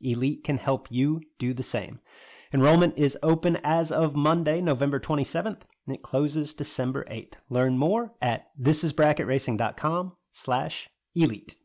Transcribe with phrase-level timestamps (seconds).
[0.00, 2.00] Elite can help you do the same.
[2.52, 7.34] Enrollment is open as of Monday, November 27th, and it closes December 8th.
[7.48, 11.56] Learn more at thisisbracketracing.com slash elite.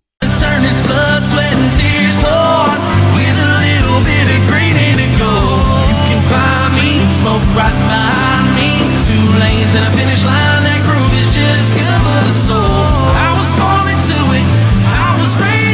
[13.17, 14.45] I was born into it,
[14.93, 15.64] I was raised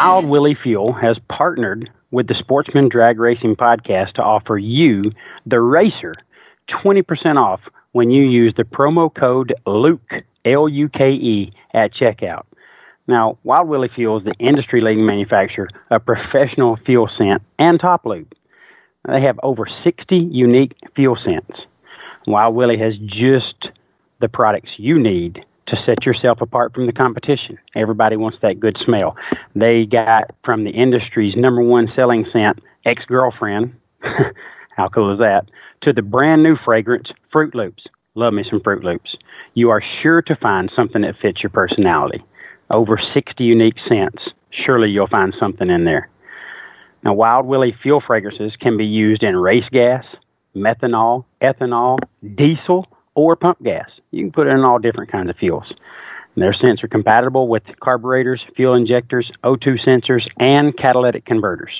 [0.00, 5.10] Wild Willie Fuel has partnered with the Sportsman Drag Racing Podcast to offer you,
[5.44, 6.14] the racer,
[6.70, 7.02] 20%
[7.34, 7.58] off
[7.90, 12.44] when you use the promo code LUKE, L U K E, at checkout.
[13.08, 18.06] Now, Wild Willie Fuel is the industry leading manufacturer of professional fuel scent and top
[18.06, 18.32] lube.
[19.04, 21.58] They have over 60 unique fuel scents.
[22.28, 23.72] Wild Willie has just
[24.20, 27.58] the products you need to set yourself apart from the competition.
[27.74, 29.16] Everybody wants that good smell.
[29.54, 33.74] They got from the industry's number one selling scent, ex girlfriend.
[34.76, 35.42] How cool is that?
[35.82, 37.84] To the brand new fragrance, Fruit Loops.
[38.14, 39.16] Love me some Fruit Loops.
[39.54, 42.22] You are sure to find something that fits your personality.
[42.70, 44.22] Over 60 unique scents.
[44.50, 46.08] Surely you'll find something in there.
[47.04, 50.04] Now, Wild Willie fuel fragrances can be used in race gas,
[50.54, 51.98] methanol, ethanol,
[52.34, 52.86] diesel,
[53.18, 53.90] or pump gas.
[54.12, 55.72] You can put it in all different kinds of fuels.
[56.34, 61.72] And their scents are compatible with carburetors, fuel injectors, O2 sensors, and catalytic converters.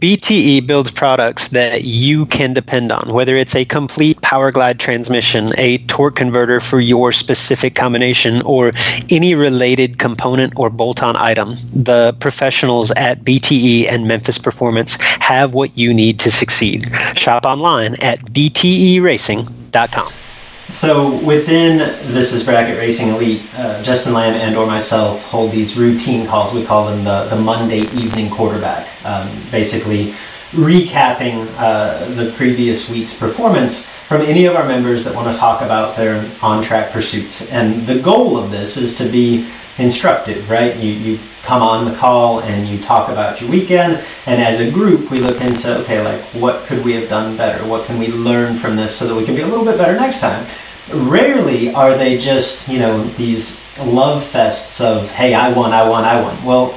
[0.00, 5.78] BTE builds products that you can depend on, whether it's a complete Powerglide transmission, a
[5.86, 8.72] torque converter for your specific combination, or
[9.10, 11.56] any related component or bolt on item.
[11.74, 16.88] The professionals at BTE and Memphis Performance have what you need to succeed.
[17.14, 20.27] Shop online at bteracing.com.
[20.70, 21.78] So within
[22.12, 26.52] this is bracket racing elite, uh, Justin Lamb and or myself hold these routine calls.
[26.52, 28.86] We call them the, the Monday evening quarterback.
[29.02, 30.12] Um, basically,
[30.50, 35.62] recapping uh, the previous week's performance from any of our members that want to talk
[35.62, 37.50] about their on track pursuits.
[37.50, 39.48] And the goal of this is to be
[39.78, 40.76] instructive, right?
[40.76, 44.70] You, you come on the call and you talk about your weekend, and as a
[44.70, 47.66] group, we look into okay, like what could we have done better?
[47.66, 49.98] What can we learn from this so that we can be a little bit better
[49.98, 50.46] next time?
[50.92, 56.04] Rarely are they just, you know, these love fests of hey, I won, I won,
[56.04, 56.44] I won.
[56.44, 56.74] Well,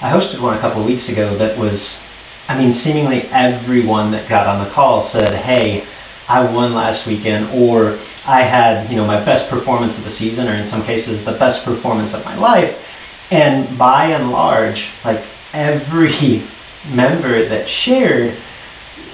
[0.00, 2.02] I hosted one a couple of weeks ago that was,
[2.48, 5.84] I mean, seemingly everyone that got on the call said, hey,
[6.28, 10.48] I won last weekend, or I had, you know, my best performance of the season,
[10.48, 12.80] or in some cases, the best performance of my life.
[13.30, 15.22] And by and large, like
[15.52, 16.42] every
[16.94, 18.34] member that shared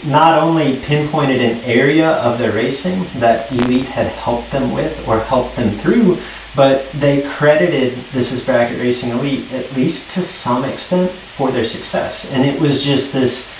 [0.05, 5.20] not only pinpointed an area of their racing that Elite had helped them with or
[5.20, 6.19] helped them through,
[6.56, 11.64] but they credited This is Bracket Racing Elite, at least to some extent, for their
[11.64, 12.31] success.
[12.32, 13.52] And it was just this,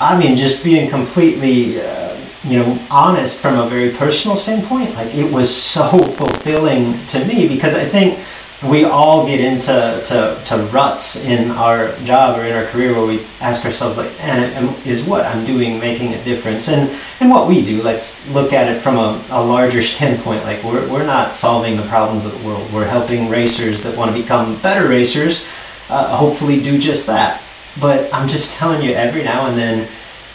[0.00, 1.80] I mean, just being completely.
[1.80, 2.07] Uh,
[2.48, 7.46] you know, honest from a very personal standpoint, like it was so fulfilling to me
[7.48, 8.18] because I think
[8.66, 13.06] we all get into to, to ruts in our job or in our career where
[13.06, 16.68] we ask ourselves like and is what i'm doing making a difference?
[16.68, 16.90] And
[17.20, 20.88] and what we do let's look at it from a, a larger standpoint like we're,
[20.90, 22.72] we're not solving the problems of the world.
[22.72, 25.46] We're helping racers that want to become better racers
[25.88, 27.42] uh, hopefully do just that.
[27.80, 29.88] But i'm just telling you every now and then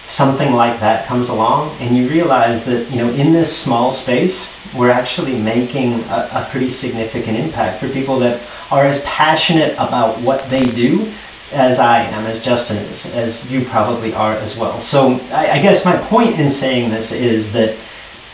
[0.06, 4.54] something like that comes along and you realize that you know in this small space
[4.76, 8.42] we're actually making a, a, pretty significant impact for people that
[8.72, 11.12] are as passionate about what they do
[11.52, 14.80] as I am, as Justin is, as you probably are as well.
[14.80, 17.78] So I, I guess my point in saying this is that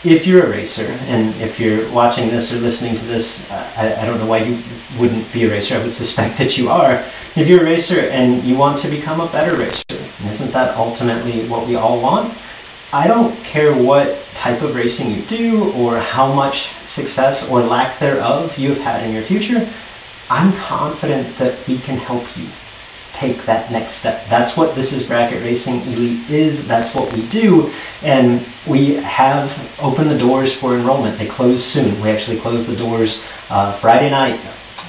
[0.04, 4.06] if you're a racer and if you're watching this or listening to this, I, I
[4.06, 4.62] don't know why you
[4.98, 5.74] wouldn't be a racer.
[5.76, 7.04] I would suspect that you are.
[7.36, 9.84] If you're a racer and you want to become a better racer,
[10.24, 12.34] isn't that ultimately what we all want?
[12.92, 17.98] I don't care what type of racing you do or how much success or lack
[17.98, 19.68] thereof you've had in your future.
[20.28, 22.46] I'm confident that we can help you
[23.12, 24.26] take that next step.
[24.28, 26.66] That's what this is bracket racing elite is.
[26.66, 27.72] That's what we do.
[28.02, 31.18] And we have opened the doors for enrollment.
[31.18, 32.00] They close soon.
[32.00, 34.40] We actually close the doors uh, Friday night,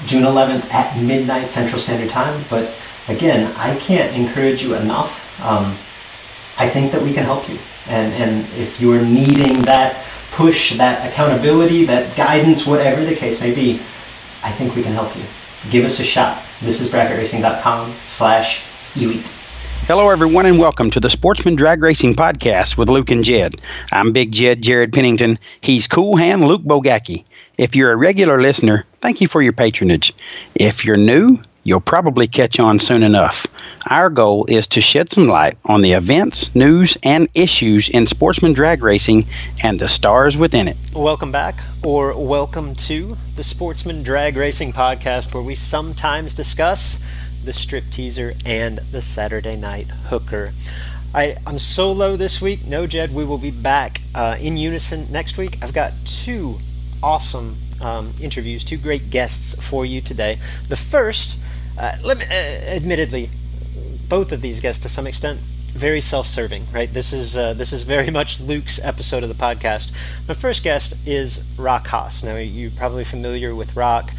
[0.06, 2.44] June 11th at midnight Central Standard Time.
[2.48, 2.74] But
[3.08, 5.40] again, I can't encourage you enough.
[5.42, 5.76] Um,
[6.58, 7.58] I think that we can help you.
[7.88, 13.54] And, and if you're needing that push, that accountability, that guidance, whatever the case may
[13.54, 13.80] be,
[14.42, 15.22] I think we can help you.
[15.70, 16.42] Give us a shot.
[16.62, 18.62] This is bracketracing.com slash
[18.94, 19.26] elite.
[19.88, 23.56] Hello, everyone, and welcome to the Sportsman Drag Racing Podcast with Luke and Jed.
[23.90, 25.40] I'm Big Jed Jared Pennington.
[25.60, 27.24] He's Cool Hand Luke Bogacki.
[27.58, 30.14] If you're a regular listener, thank you for your patronage.
[30.54, 33.46] If you're new, you'll probably catch on soon enough.
[33.90, 38.52] Our goal is to shed some light on the events, news, and issues in sportsman
[38.52, 39.24] drag racing
[39.62, 40.76] and the stars within it.
[40.94, 47.02] Welcome back, or welcome to the Sportsman Drag Racing Podcast, where we sometimes discuss
[47.44, 50.52] the strip teaser and the Saturday night hooker.
[51.14, 52.64] I, I'm solo this week.
[52.66, 55.58] No, Jed, we will be back uh, in unison next week.
[55.62, 56.58] I've got two
[57.02, 60.38] awesome um, interviews, two great guests for you today.
[60.68, 61.38] The first,
[61.78, 63.30] uh, let me, uh, admittedly,
[64.08, 65.40] both of these guests to some extent
[65.72, 66.92] very self-serving, right?
[66.92, 69.90] This is uh, this is very much Luke's episode of the podcast.
[70.28, 72.22] My first guest is Rock Haas.
[72.22, 74.12] Now you're probably familiar with Rock.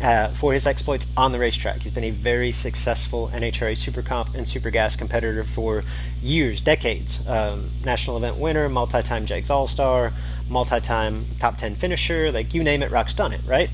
[0.00, 1.82] Uh, for his exploits on the racetrack.
[1.82, 5.82] He's been a very successful NHRA Super Comp and Super Gas competitor for
[6.22, 7.26] years, decades.
[7.26, 10.12] Um, national event winner, multi time JEGS All Star,
[10.48, 13.70] multi time top 10 finisher, like you name it, Rock's done it, right?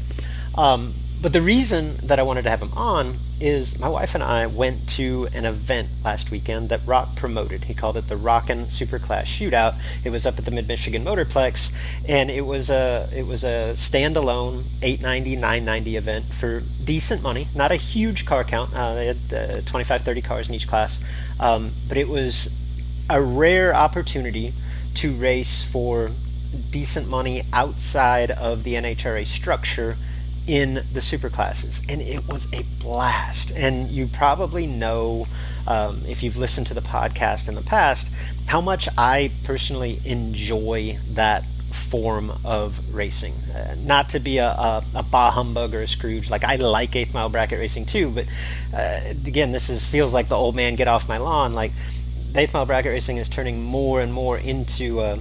[0.54, 4.22] Um, but the reason that I wanted to have him on is my wife and
[4.22, 7.64] I went to an event last weekend that Rock promoted.
[7.64, 9.74] He called it the Rockin' Superclass Shootout.
[10.04, 11.74] It was up at the Mid Michigan Motorplex,
[12.06, 17.48] and it was a it was a standalone 890 990 event for decent money.
[17.54, 18.74] Not a huge car count.
[18.74, 21.00] Uh, they had uh, 25 30 cars in each class,
[21.40, 22.54] um, but it was
[23.08, 24.52] a rare opportunity
[24.96, 26.10] to race for
[26.70, 29.96] decent money outside of the NHRA structure
[30.46, 33.50] in the super classes, and it was a blast.
[33.56, 35.26] And you probably know,
[35.67, 38.11] um, if you've listened to the podcast in the past,
[38.46, 43.35] how much I personally enjoy that form of racing.
[43.55, 46.94] Uh, not to be a, a, a, bah humbug or a Scrooge, like I like
[46.94, 48.26] eighth mile bracket racing too, but
[48.73, 51.55] uh, again, this is feels like the old man get off my lawn.
[51.55, 51.73] Like
[52.35, 55.19] eighth mile bracket racing is turning more and more into a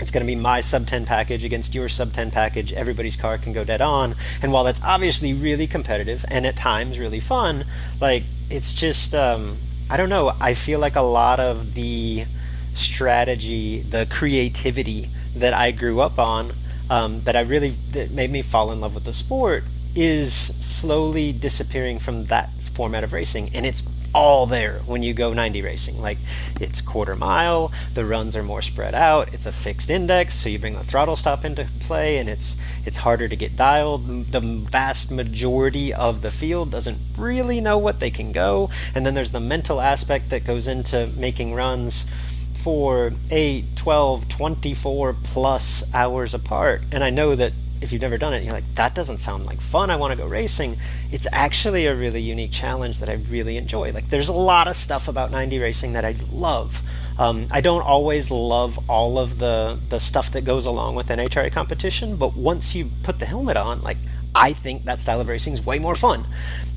[0.00, 2.72] it's going to be my sub 10 package against your sub 10 package.
[2.72, 4.14] Everybody's car can go dead on.
[4.42, 7.64] And while that's obviously really competitive and at times really fun,
[8.00, 10.32] like it's just, um, I don't know.
[10.40, 12.24] I feel like a lot of the
[12.72, 16.52] strategy, the creativity that I grew up on,
[16.90, 19.64] um, that I really that made me fall in love with the sport,
[19.94, 23.50] is slowly disappearing from that format of racing.
[23.54, 26.00] And it's all there when you go 90 racing.
[26.00, 26.18] Like
[26.60, 30.58] it's quarter mile, the runs are more spread out, it's a fixed index, so you
[30.58, 32.56] bring the throttle stop into play and it's
[32.86, 34.28] it's harder to get dialed.
[34.32, 38.70] The vast majority of the field doesn't really know what they can go.
[38.94, 42.10] And then there's the mental aspect that goes into making runs
[42.54, 46.82] for 8, 12, 24 plus hours apart.
[46.92, 49.60] And I know that if you've never done it, you're like, that doesn't sound like
[49.60, 49.90] fun.
[49.90, 50.78] I want to go racing.
[51.10, 53.92] It's actually a really unique challenge that I really enjoy.
[53.92, 56.82] Like, there's a lot of stuff about 90 racing that I love.
[57.18, 61.52] Um, I don't always love all of the the stuff that goes along with NHRA
[61.52, 63.98] competition, but once you put the helmet on, like,
[64.34, 66.26] I think that style of racing is way more fun.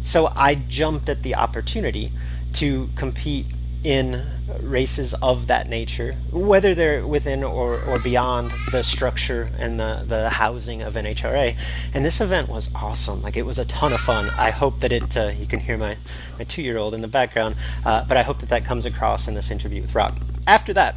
[0.04, 2.12] So I jumped at the opportunity
[2.54, 3.48] to compete
[3.88, 4.22] in
[4.60, 10.30] races of that nature, whether they're within or, or beyond the structure and the, the
[10.30, 11.56] housing of NHRA.
[11.94, 13.22] And this event was awesome.
[13.22, 14.30] Like it was a ton of fun.
[14.38, 15.96] I hope that it, uh, you can hear my,
[16.38, 19.26] my two year old in the background, uh, but I hope that that comes across
[19.26, 20.18] in this interview with Rock.
[20.46, 20.96] After that,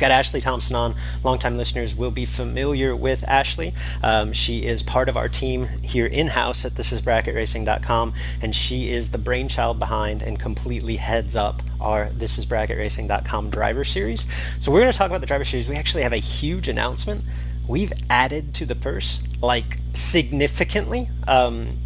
[0.00, 0.94] got Ashley Thompson on.
[1.22, 3.74] Longtime listeners will be familiar with Ashley.
[4.02, 9.12] Um, she is part of our team here in house at thisisbracketracing.com, and she is
[9.12, 14.26] the brainchild behind and completely heads up our thisisbracketracing.com driver series.
[14.58, 15.68] So, we're going to talk about the driver series.
[15.68, 17.24] We actually have a huge announcement.
[17.68, 21.08] We've added to the purse like significantly.
[21.28, 21.78] Um,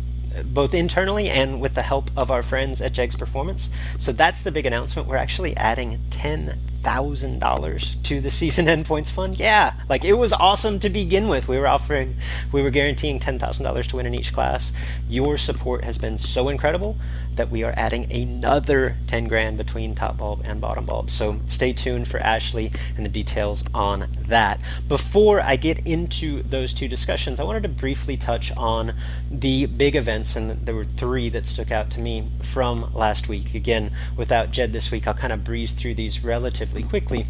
[0.47, 3.71] both internally and with the help of our friends at Jegs Performance.
[3.99, 5.07] So that's the big announcement.
[5.07, 9.39] We're actually adding 10 thousand dollars to the season end points fund.
[9.39, 11.49] Yeah, like it was awesome to begin with.
[11.49, 12.17] We were offering,
[12.53, 14.71] we were guaranteeing ten thousand dollars to win in each class.
[15.09, 16.97] Your support has been so incredible
[17.37, 21.11] that we are adding another ten grand between top bulb and bottom bulb.
[21.11, 24.61] So stay tuned for Ashley and the details on that.
[24.87, 28.95] Before I get into those two discussions, I wanted to briefly touch on
[29.31, 33.55] the big events, and there were three that stuck out to me from last week.
[33.55, 37.27] Again, without Jed this week, I'll kind of breeze through these relatively relatively quickly.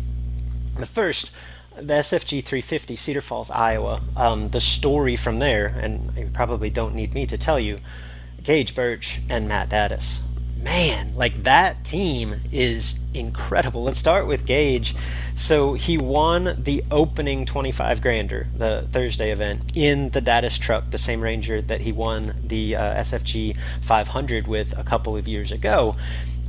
[0.78, 1.32] The first,
[1.76, 4.00] the SFG 350, Cedar Falls, Iowa.
[4.16, 7.78] Um, the story from there, and you probably don't need me to tell you,
[8.42, 10.20] Gage Birch and Matt Daddis.
[10.62, 13.82] Man, like that team is incredible.
[13.82, 14.94] Let's start with Gage.
[15.34, 20.98] So he won the opening 25 grander, the Thursday event, in the Daddis truck, the
[20.98, 25.96] same Ranger that he won the uh, SFG 500 with a couple of years ago.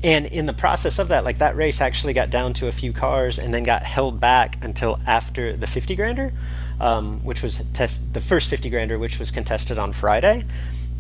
[0.06, 2.94] And in the process of that, like that race actually got down to a few
[2.94, 6.32] cars and then got held back until after the 50 grander,
[6.80, 10.46] um, which was test the first 50 grander, which was contested on Friday.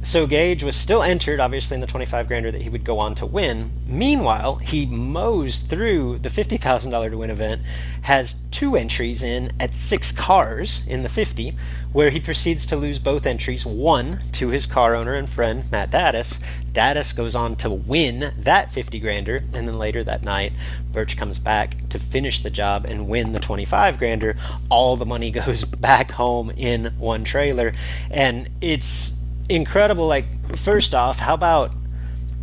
[0.05, 3.15] So Gage was still entered, obviously, in the 25 grander that he would go on
[3.15, 3.71] to win.
[3.87, 7.63] Meanwhile, he mows through the $50,000 to win event,
[8.03, 11.55] has two entries in at six cars in the 50,
[11.91, 15.89] where he proceeds to lose both entries, one to his car owner and friend, Matt
[15.89, 16.39] Daddis.
[16.71, 20.53] Daddis goes on to win that 50 grander, and then later that night,
[20.91, 24.37] Birch comes back to finish the job and win the 25 grander.
[24.69, 27.73] All the money goes back home in one trailer,
[28.11, 30.07] and it's incredible.
[30.07, 30.25] Like,
[30.57, 31.71] first off, how about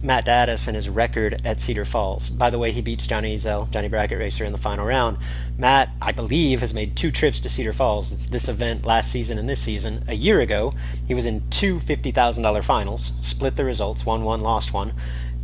[0.02, 2.30] Matt Daddis and his record at Cedar Falls?
[2.30, 5.18] By the way, he beats Johnny Ezel, Johnny Bracket Racer, in the final round.
[5.56, 8.12] Matt, I believe, has made two trips to Cedar Falls.
[8.12, 10.04] It's this event last season and this season.
[10.08, 10.74] A year ago,
[11.06, 14.94] he was in two $50,000 finals, split the results, won one, lost one.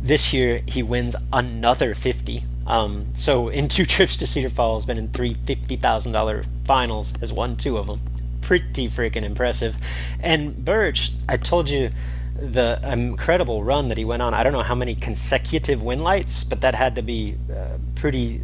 [0.01, 2.45] This year, he wins another 50.
[2.67, 7.55] Um, so in two trips to Cedar Falls, been in three $50,000 finals, has won
[7.55, 8.01] two of them
[8.49, 9.77] pretty freaking impressive.
[10.21, 11.91] And Birch, I told you
[12.35, 14.33] the incredible run that he went on.
[14.33, 18.41] I don't know how many consecutive win lights, but that had to be uh, pretty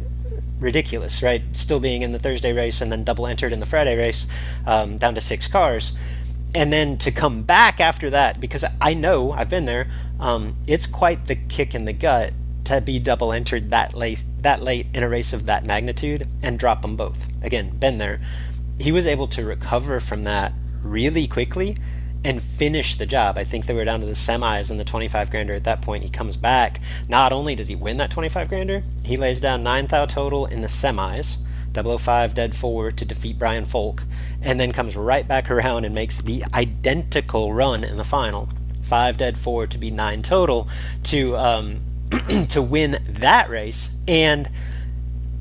[0.60, 1.42] ridiculous, right?
[1.56, 4.28] Still being in the Thursday race and then double entered in the Friday race,
[4.64, 5.98] um, down to six cars.
[6.54, 10.86] And then to come back after that, because I know I've been there, um, it's
[10.86, 12.32] quite the kick in the gut
[12.62, 16.60] to be double entered that late, that late in a race of that magnitude and
[16.60, 17.26] drop them both.
[17.42, 18.20] Again, been there
[18.78, 20.52] he was able to recover from that
[20.82, 21.76] really quickly
[22.24, 23.38] and finish the job.
[23.38, 26.02] I think they were down to the semis and the 25 grander at that point.
[26.02, 26.80] He comes back.
[27.08, 30.60] Not only does he win that 25 grander, he lays down 9 thou total in
[30.60, 31.38] the semis,
[31.72, 34.04] 005 dead 4 to defeat Brian Folk,
[34.42, 38.48] and then comes right back around and makes the identical run in the final.
[38.82, 40.68] 5 dead 4 to be 9 total
[41.04, 41.80] to um,
[42.48, 44.50] to win that race and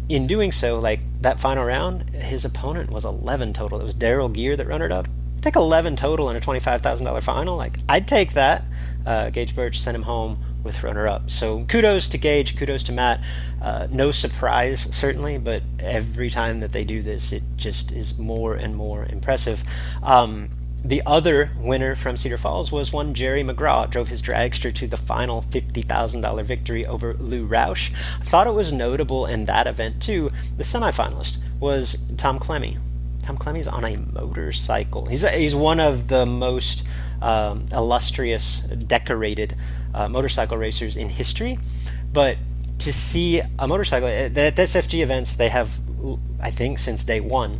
[0.09, 3.79] in doing so, like that final round, his opponent was 11 total.
[3.79, 5.07] It was Daryl Gear that runner up.
[5.41, 7.55] Take 11 total in a $25,000 final.
[7.55, 8.63] Like, I'd take that.
[9.05, 11.29] Uh, Gage Birch sent him home with runner up.
[11.29, 13.21] So kudos to Gage, kudos to Matt.
[13.61, 18.55] Uh, no surprise, certainly, but every time that they do this, it just is more
[18.55, 19.63] and more impressive.
[20.01, 20.49] Um,
[20.85, 23.89] the other winner from Cedar Falls was one Jerry McGraw.
[23.89, 27.91] Drove his dragster to the final $50,000 victory over Lou Roush.
[28.21, 30.31] I thought it was notable in that event, too.
[30.57, 32.77] The semifinalist was Tom Clemmy.
[33.23, 35.07] Tom Clemmy's on a motorcycle.
[35.07, 36.85] He's, a, he's one of the most
[37.19, 39.55] um, illustrious, decorated
[39.95, 41.57] uh, motorcycle racers in history.
[42.13, 42.37] But
[42.77, 45.79] to see a motorcycle at the SFG events, they have,
[46.39, 47.59] I think, since day one,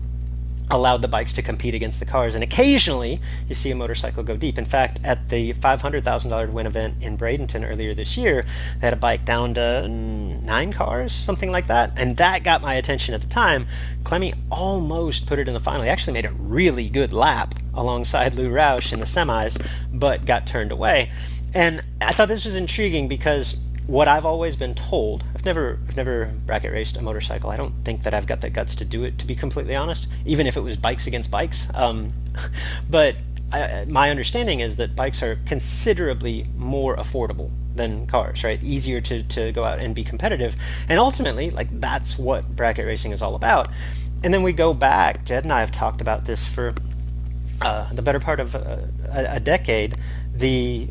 [0.70, 2.36] allowed the bikes to compete against the cars.
[2.36, 4.58] And occasionally, you see a motorcycle go deep.
[4.58, 8.46] In fact, at the $500,000 win event in Bradenton earlier this year,
[8.80, 11.92] they had a bike down to nine cars, something like that.
[11.96, 13.68] And that got my attention at the time.
[14.04, 15.84] Clemmy almost put it in the final.
[15.84, 20.48] He actually made a really good lap alongside Lou Roush in the semis, but got
[20.48, 21.12] turned away.
[21.54, 26.34] And I thought this was intriguing because what I've always been told, Never I've never
[26.46, 27.52] bracket raced a motorcycle.
[27.52, 30.08] I don't think that I've got the guts to do it, to be completely honest.
[30.26, 32.10] Even if it was bikes against bikes, um,
[32.90, 33.16] but
[33.52, 38.62] I, my understanding is that bikes are considerably more affordable than cars, right?
[38.64, 40.56] Easier to, to go out and be competitive.
[40.90, 43.70] And ultimately, like that's what bracket racing is all about.
[44.24, 46.74] And then we go back, Jed and I have talked about this for
[47.62, 49.96] uh, the better part of a, a, decade.
[50.34, 50.90] The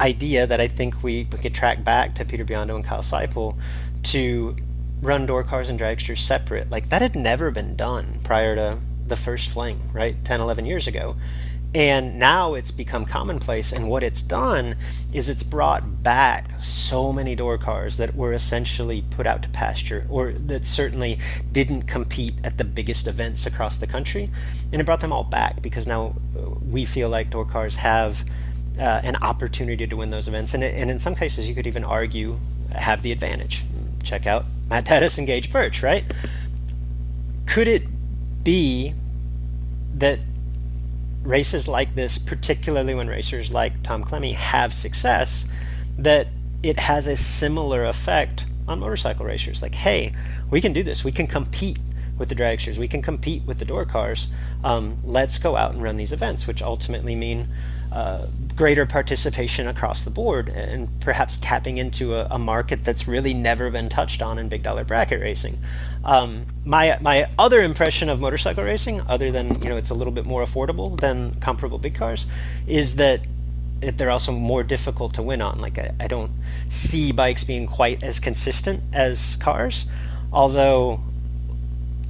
[0.00, 3.56] idea that I think we, we could track back to Peter Biondo and Kyle Seipel
[4.04, 4.56] to
[5.00, 6.70] run door cars and dragsters separate.
[6.70, 10.22] Like that had never been done prior to the first fling, right?
[10.24, 11.16] 10, 11 years ago.
[11.74, 13.72] And now it's become commonplace.
[13.72, 14.76] And what it's done
[15.12, 20.06] is it's brought back so many door cars that were essentially put out to pasture
[20.08, 21.18] or that certainly
[21.50, 24.30] didn't compete at the biggest events across the country.
[24.70, 26.14] And it brought them all back because now
[26.62, 28.24] we feel like door cars have
[28.78, 30.54] uh, an opportunity to win those events.
[30.54, 32.38] And, and in some cases, you could even argue
[32.72, 33.62] have the advantage.
[34.02, 36.04] Check out Matt Daddis and Gage Birch, right?
[37.46, 37.84] Could it
[38.42, 38.94] be
[39.94, 40.18] that
[41.22, 45.46] races like this, particularly when racers like Tom Clemmy have success,
[45.96, 46.28] that
[46.62, 49.62] it has a similar effect on motorcycle racers.
[49.62, 50.12] Like, hey,
[50.50, 51.04] we can do this.
[51.04, 51.78] We can compete
[52.16, 52.78] with the dragsters.
[52.78, 54.28] We can compete with the door cars.
[54.62, 57.48] Um, let's go out and run these events, which ultimately mean
[57.94, 63.32] uh, greater participation across the board and perhaps tapping into a, a, market that's really
[63.32, 65.56] never been touched on in big dollar bracket racing.
[66.04, 70.12] Um, my my other impression of motorcycle racing, other than you know it's a little
[70.12, 72.26] bit more affordable than comparable big cars,
[72.66, 73.20] is that
[73.80, 75.60] they're also more difficult to win on.
[75.60, 76.32] Like I, I don't
[76.68, 79.86] see bikes being quite as consistent as cars,
[80.32, 80.98] although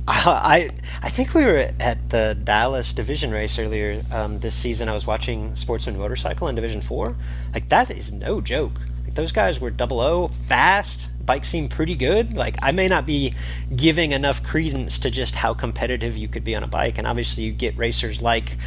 [0.09, 0.69] I
[1.03, 4.91] I think we were at the Dallas division race earlier um, this season.
[4.91, 7.17] I was watching Sportsman Motorcycle in Division Four.
[7.55, 8.83] Like that is no joke.
[9.05, 11.11] Like those guys were double O, fast.
[11.25, 12.37] Bikes seemed pretty good.
[12.37, 13.35] Like I may not be
[13.75, 16.99] giving enough credence to just how competitive you could be on a bike.
[16.99, 18.59] And obviously, you get racers like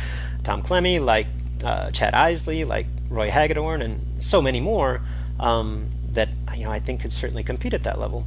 [0.43, 1.27] Tom Clemmy, like
[1.63, 5.01] uh, Chad Isley, like Roy Hagedorn, and so many more
[5.39, 8.25] um, that you know I think could certainly compete at that level.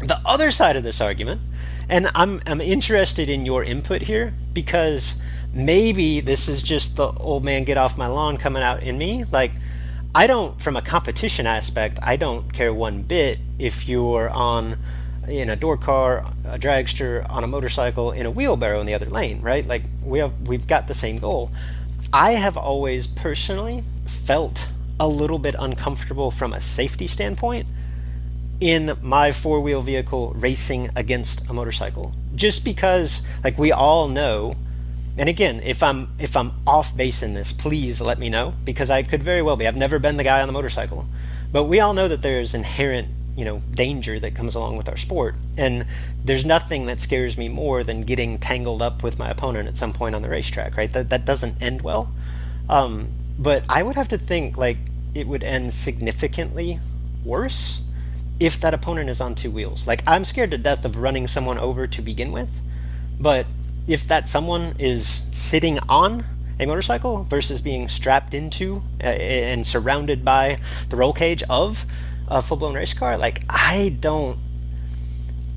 [0.00, 1.40] The other side of this argument
[1.88, 7.44] and I'm I'm interested in your input here because maybe this is just the old
[7.44, 9.24] man get off my lawn coming out in me.
[9.24, 9.52] Like
[10.14, 14.78] I don't from a competition aspect, I don't care one bit if you're on
[15.26, 19.08] in a door car, a dragster, on a motorcycle, in a wheelbarrow in the other
[19.08, 19.66] lane, right?
[19.66, 21.50] Like we have we've got the same goal.
[22.12, 24.68] I have always personally felt
[25.00, 27.66] a little bit uncomfortable from a safety standpoint
[28.60, 32.14] in my four wheel vehicle racing against a motorcycle.
[32.34, 34.56] Just because, like, we all know.
[35.16, 38.88] And again, if I'm if I'm off base in this, please let me know because
[38.90, 39.66] I could very well be.
[39.66, 41.08] I've never been the guy on the motorcycle,
[41.50, 44.96] but we all know that there's inherent you know danger that comes along with our
[44.96, 45.86] sport and
[46.24, 49.92] there's nothing that scares me more than getting tangled up with my opponent at some
[49.92, 52.12] point on the racetrack right that, that doesn't end well
[52.68, 53.06] um,
[53.38, 54.76] but i would have to think like
[55.14, 56.80] it would end significantly
[57.24, 57.84] worse
[58.40, 59.86] if that opponent is on two wheels.
[59.86, 62.60] Like I'm scared to death of running someone over to begin with,
[63.18, 63.46] but
[63.86, 66.24] if that someone is sitting on
[66.60, 71.86] a motorcycle versus being strapped into uh, and surrounded by the roll cage of
[72.28, 74.38] a full-blown race car, like I don't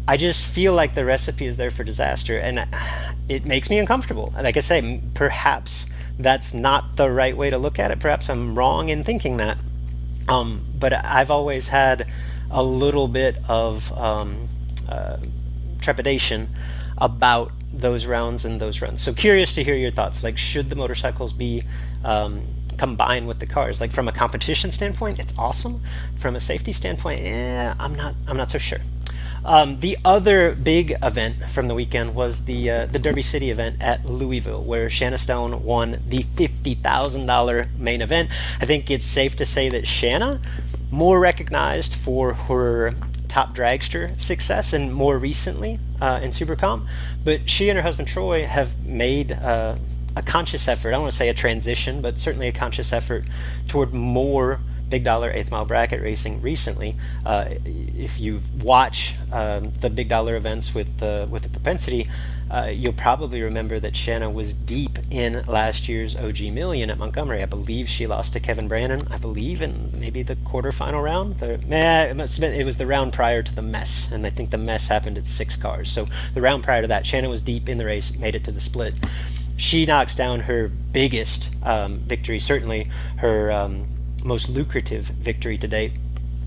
[0.07, 2.67] I just feel like the recipe is there for disaster and
[3.29, 4.33] it makes me uncomfortable.
[4.35, 7.99] Like I say, perhaps that's not the right way to look at it.
[7.99, 9.57] Perhaps I'm wrong in thinking that.
[10.27, 12.07] Um, but I've always had
[12.51, 14.47] a little bit of um,
[14.89, 15.17] uh,
[15.79, 16.49] trepidation
[16.97, 19.01] about those rounds and those runs.
[19.01, 20.23] So curious to hear your thoughts.
[20.23, 21.63] Like, should the motorcycles be
[22.03, 22.43] um,
[22.77, 23.81] combined with the cars?
[23.81, 25.81] Like from a competition standpoint, it's awesome.
[26.15, 28.15] From a safety standpoint, eh, I'm not.
[28.27, 28.79] I'm not so sure.
[29.43, 33.81] Um, the other big event from the weekend was the uh, the Derby City event
[33.81, 38.29] at Louisville, where Shanna Stone won the fifty thousand dollar main event.
[38.59, 40.41] I think it's safe to say that Shanna
[40.91, 42.93] more recognized for her
[43.27, 46.85] top dragster success and more recently uh, in Supercomp.
[47.23, 49.77] But she and her husband Troy have made uh,
[50.17, 53.23] a conscious effort, I don't want to say a transition, but certainly a conscious effort
[53.67, 56.97] toward more big dollar eighth mile bracket racing recently.
[57.25, 62.09] Uh, if you watch um, the big dollar events with with the propensity,
[62.51, 67.41] uh, you'll probably remember that Shanna was deep in last year's OG Million at Montgomery.
[67.41, 69.07] I believe she lost to Kevin Brannon.
[69.09, 71.37] I believe in maybe the quarterfinal round.
[71.37, 74.49] The, it, must been, it was the round prior to the mess, and I think
[74.49, 75.89] the mess happened at six cars.
[75.89, 78.51] So the round prior to that, Shanna was deep in the race, made it to
[78.51, 78.95] the split.
[79.55, 83.87] She knocks down her biggest um, victory, certainly her um,
[84.25, 85.93] most lucrative victory to date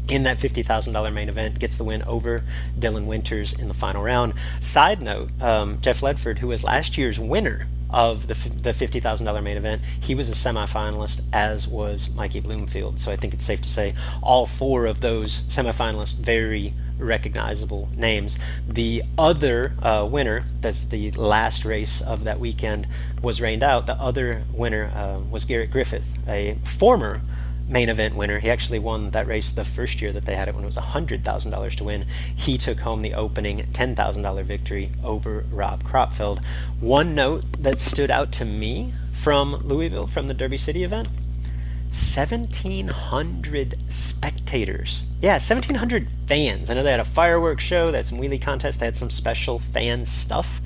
[0.09, 2.43] in that $50,000 main event, gets the win over
[2.79, 4.35] Dylan Winters in the final round.
[4.61, 9.57] Side note, um, Jeff Ledford, who was last year's winner of the, the $50,000 main
[9.57, 12.99] event, he was a semifinalist, as was Mikey Bloomfield.
[12.99, 18.39] So I think it's safe to say all four of those semifinalists very recognizable names.
[18.69, 22.87] The other uh, winner, that's the last race of that weekend,
[23.23, 23.87] was rained out.
[23.87, 27.23] The other winner uh, was Garrett Griffith, a former
[27.69, 28.39] main event winner.
[28.39, 30.77] He actually won that race the first year that they had it when it was
[30.77, 32.07] $100,000 to win.
[32.35, 36.43] He took home the opening $10,000 victory over Rob Kropfeld.
[36.81, 41.09] One note that stood out to me from Louisville, from the Derby City event
[41.95, 45.05] 1,700 spectators.
[45.21, 46.69] Yeah, 1,700 fans.
[46.69, 49.11] I know they had a fireworks show, they had some wheelie contests, they had some
[49.11, 50.61] special fan stuff.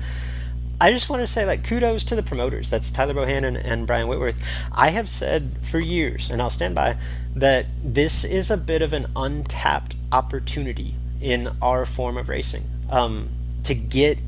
[0.81, 2.69] I just want to say, like, kudos to the promoters.
[2.69, 4.39] That's Tyler Bohannon and Brian Whitworth.
[4.71, 6.97] I have said for years, and I'll stand by,
[7.35, 13.29] that this is a bit of an untapped opportunity in our form of racing um,
[13.63, 14.19] to get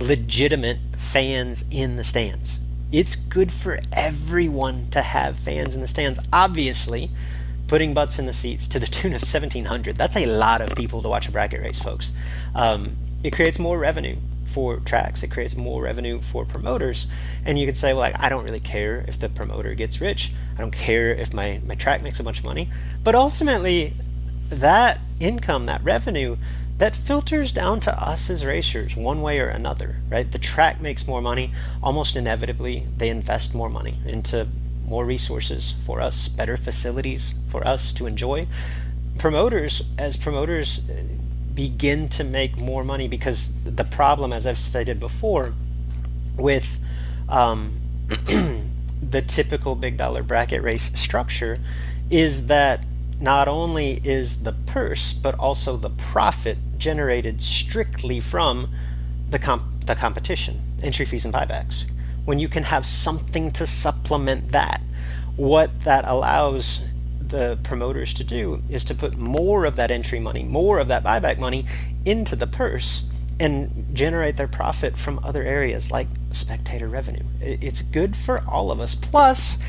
[0.00, 2.60] legitimate fans in the stands.
[2.92, 6.20] It's good for everyone to have fans in the stands.
[6.32, 7.10] Obviously,
[7.66, 9.96] putting butts in the seats to the tune of 1,700.
[9.96, 12.12] That's a lot of people to watch a bracket race, folks.
[12.54, 14.16] Um, it creates more revenue
[14.48, 15.22] for tracks.
[15.22, 17.06] It creates more revenue for promoters.
[17.44, 20.32] And you could say, well, like, I don't really care if the promoter gets rich.
[20.56, 22.70] I don't care if my, my track makes a bunch of money.
[23.04, 23.92] But ultimately,
[24.50, 26.36] that income, that revenue,
[26.78, 30.30] that filters down to us as racers one way or another, right?
[30.30, 31.52] The track makes more money.
[31.82, 34.46] Almost inevitably, they invest more money into
[34.86, 38.46] more resources for us, better facilities for us to enjoy.
[39.18, 40.88] Promoters, as promoters,
[41.58, 45.54] begin to make more money because the problem, as I've stated before,
[46.36, 46.78] with
[47.28, 47.80] um,
[49.02, 51.58] the typical big dollar bracket race structure
[52.10, 52.84] is that
[53.20, 58.70] not only is the purse but also the profit generated strictly from
[59.28, 61.90] the comp- the competition, entry fees and buybacks.
[62.24, 64.80] When you can have something to supplement that,
[65.34, 66.86] what that allows
[67.28, 71.04] the promoters to do is to put more of that entry money, more of that
[71.04, 71.66] buyback money
[72.04, 73.08] into the purse
[73.40, 77.24] and generate their profit from other areas like spectator revenue.
[77.40, 78.94] It's good for all of us.
[78.94, 79.62] Plus,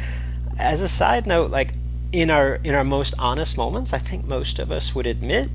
[0.57, 1.71] as a side note, like
[2.11, 5.49] in our in our most honest moments, I think most of us would admit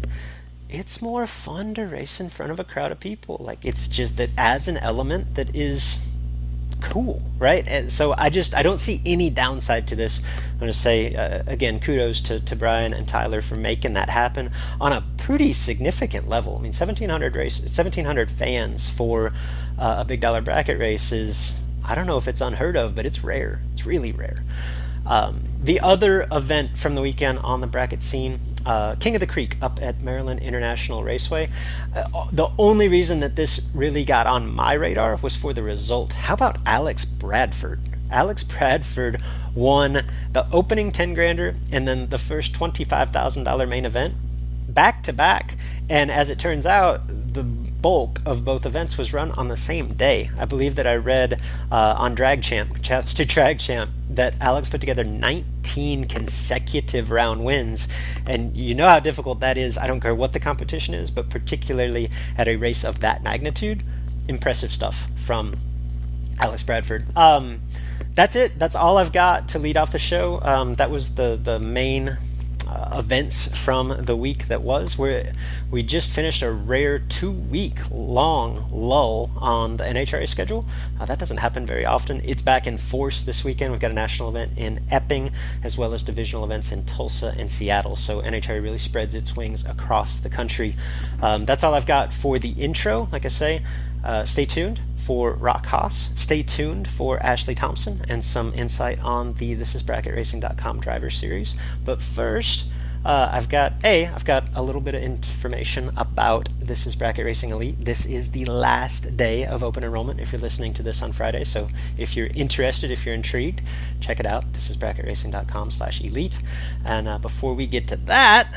[0.69, 3.37] it's more fun to race in front of a crowd of people.
[3.41, 6.07] Like it's just that adds an element that is
[6.85, 7.67] cool, right?
[7.67, 10.23] And so I just I don't see any downside to this.
[10.53, 14.11] I'm going to say uh, again, kudos to, to Brian and Tyler for making that
[14.11, 16.53] happen on a pretty significant level.
[16.53, 19.33] I mean, 1,700 race, 1,700 fans for
[19.79, 23.07] uh, a big dollar bracket race is I don't know if it's unheard of, but
[23.07, 23.61] it's rare.
[23.73, 24.45] It's really rare.
[25.07, 29.27] Um, the other event from the weekend on the bracket scene uh, King of the
[29.27, 31.51] Creek up at Maryland International Raceway.
[31.95, 36.13] Uh, the only reason that this really got on my radar was for the result.
[36.13, 37.81] How about Alex Bradford?
[38.11, 39.21] Alex Bradford
[39.55, 44.15] won the opening 10 grander and then the first $25,000 main event
[44.69, 45.57] back to back.
[45.89, 47.45] And as it turns out, the
[47.85, 50.31] bulk of both events was run on the same day.
[50.39, 51.39] I believe that I read
[51.71, 57.45] uh, on Drag Champ, chats to Drag Champ, that Alex put together 19 consecutive round
[57.45, 57.87] wins.
[58.25, 59.77] And you know how difficult that is.
[59.77, 63.83] I don't care what the competition is, but particularly at a race of that magnitude,
[64.29, 65.55] impressive stuff from
[66.41, 67.05] Alex Bradford.
[67.15, 67.61] Um,
[68.15, 68.59] that's it.
[68.59, 70.41] That's all I've got to lead off the show.
[70.41, 72.17] Um, that was the the main
[72.75, 74.99] uh, events from the week that was.
[74.99, 75.23] we
[75.71, 80.67] we just finished a rare two week long lull on the NHRA schedule.
[80.99, 82.21] Uh, that doesn't happen very often.
[82.25, 83.73] It's back in force this weekend.
[83.73, 85.31] We've got a national event in Epping
[85.63, 87.97] as well as divisional events in Tulsa and Seattle.
[87.97, 90.75] So NHRA really spreads its wings across the country.
[91.23, 93.09] Um, that's all I've got for the intro.
[93.13, 93.63] Like I say,
[94.05, 96.13] uh, stay tuned for Rock Haas.
[96.15, 101.57] Stay tuned for Ashley Thompson and some insight on the This Is BracketRacing.com driver series.
[101.85, 102.69] But first,
[103.05, 107.27] uh, I've got a I've got a little bit of information about This Is Bracket
[107.27, 107.85] Racing Elite.
[107.85, 110.21] This is the last day of open enrollment.
[110.21, 113.61] If you're listening to this on Friday, so if you're interested, if you're intrigued,
[114.01, 114.55] check it out.
[114.55, 116.39] This is bracketracing.com/elite.
[116.85, 118.49] And uh, before we get to that,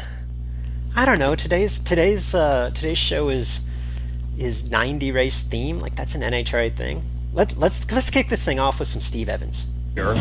[0.95, 1.35] I don't know.
[1.35, 3.67] Today's today's uh, today's show is
[4.37, 5.79] is 90 race theme.
[5.79, 7.03] Like that's an NHRA thing.
[7.33, 9.67] Let, let's let's kick this thing off with some Steve Evans.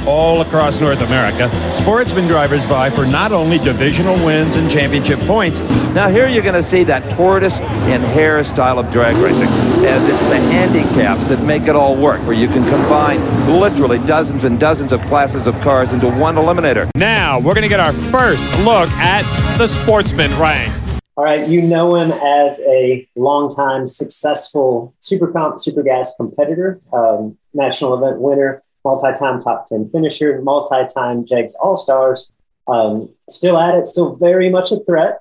[0.07, 5.61] all across North America, sportsman drivers vie for not only divisional wins and championship points.
[5.94, 9.48] Now here you're going to see that tortoise and hare style of drag racing,
[9.85, 13.20] as it's the handicaps that make it all work, where you can combine
[13.61, 16.88] literally dozens and dozens of classes of cars into one eliminator.
[16.96, 19.22] Now we're going to get our first look at
[19.59, 20.81] the sportsman ranks.
[21.18, 27.38] All right, you know him as a longtime successful Super Comp Super Gas competitor, um,
[27.55, 32.33] national event winner, multi-time top 10 finisher, multi-time JEGS All-Stars.
[32.68, 35.20] Um, still at it, still very much a threat.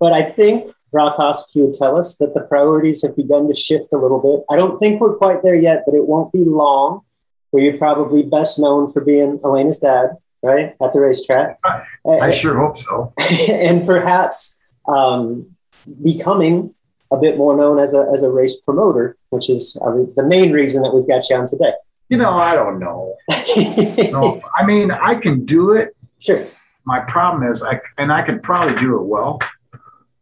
[0.00, 3.92] But I think Rock Haas would tell us that the priorities have begun to shift
[3.92, 4.46] a little bit.
[4.50, 7.02] I don't think we're quite there yet, but it won't be long.
[7.50, 11.58] Where you're probably best known for being Elena's dad, right, at the racetrack.
[12.04, 13.12] I sure hope so.
[13.52, 15.54] and perhaps um,
[16.02, 16.74] becoming
[17.10, 20.52] a bit more known as a, as a race promoter, which is uh, the main
[20.52, 21.72] reason that we've got you on today.
[22.08, 23.16] You know, I don't know.
[24.10, 25.96] no, I mean, I can do it.
[26.20, 26.46] Sure.
[26.84, 29.40] My problem is, I and I could probably do it well,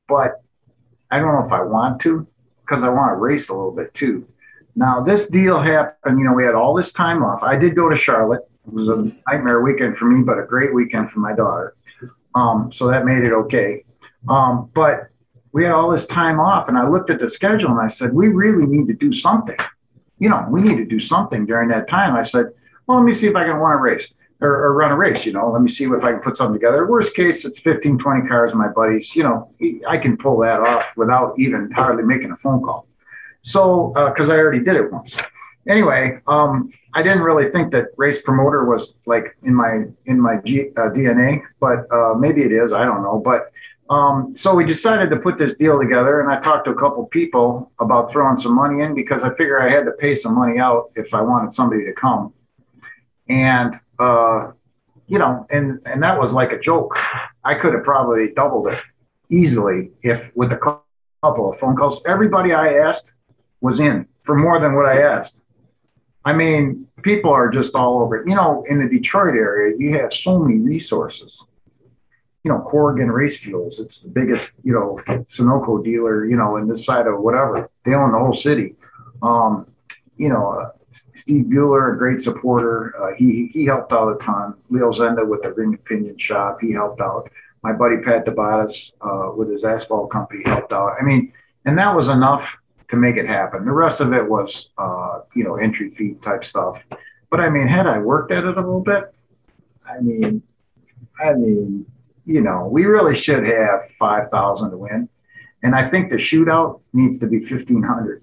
[0.06, 0.42] but
[1.10, 2.26] I don't know if I want to
[2.60, 4.28] because I want to race a little bit too.
[4.76, 6.18] Now, this deal happened.
[6.18, 7.42] You know, we had all this time off.
[7.42, 8.48] I did go to Charlotte.
[8.66, 11.74] It was a nightmare weekend for me, but a great weekend for my daughter.
[12.34, 13.84] Um, so that made it okay.
[14.28, 15.08] Um, but
[15.52, 18.12] we had all this time off, and I looked at the schedule and I said,
[18.12, 19.56] we really need to do something
[20.22, 22.14] you know, we need to do something during that time.
[22.14, 22.46] I said,
[22.86, 24.06] well, let me see if I can run a race
[24.40, 26.54] or, or, run a race, you know, let me see if I can put something
[26.54, 26.86] together.
[26.86, 29.16] Worst case, it's 15, 20 cars my buddies.
[29.16, 29.52] You know,
[29.88, 32.86] I can pull that off without even hardly making a phone call.
[33.40, 35.16] So, because uh, I already did it once.
[35.68, 40.36] Anyway, um, I didn't really think that race promoter was like in my in my
[40.44, 42.72] G, uh, DNA, but uh, maybe it is.
[42.72, 43.20] I don't know.
[43.24, 43.52] But
[43.90, 47.04] um, so we decided to put this deal together, and I talked to a couple
[47.06, 50.58] people about throwing some money in because I figured I had to pay some money
[50.58, 52.32] out if I wanted somebody to come.
[53.28, 54.52] And uh,
[55.06, 56.96] you know, and and that was like a joke.
[57.44, 58.80] I could have probably doubled it
[59.28, 60.78] easily if with a
[61.22, 62.00] couple of phone calls.
[62.06, 63.12] Everybody I asked
[63.60, 65.42] was in for more than what I asked.
[66.24, 68.24] I mean, people are just all over.
[68.26, 71.44] You know, in the Detroit area, you have so many resources
[72.44, 73.78] you know, Corrigan Race Fuels.
[73.78, 77.70] It's the biggest, you know, Sunoco dealer, you know, in this side of whatever.
[77.84, 78.74] They own the whole city.
[79.22, 79.66] Um,
[80.16, 82.94] you know, uh, Steve Bueller, a great supporter.
[83.00, 84.54] Uh, he he helped out a ton.
[84.68, 87.30] Leo Zenda with the Ring and Pinion Shop, he helped out.
[87.62, 90.94] My buddy Pat DeBatis uh, with his asphalt company helped out.
[91.00, 91.32] I mean,
[91.64, 92.56] and that was enough
[92.90, 93.64] to make it happen.
[93.64, 96.84] The rest of it was, uh, you know, entry fee type stuff.
[97.30, 99.14] But I mean, had I worked at it a little bit,
[99.88, 100.42] I mean,
[101.24, 101.86] I mean,
[102.24, 105.08] you know, we really should have 5,000 to win.
[105.62, 108.22] And I think the shootout needs to be 1,500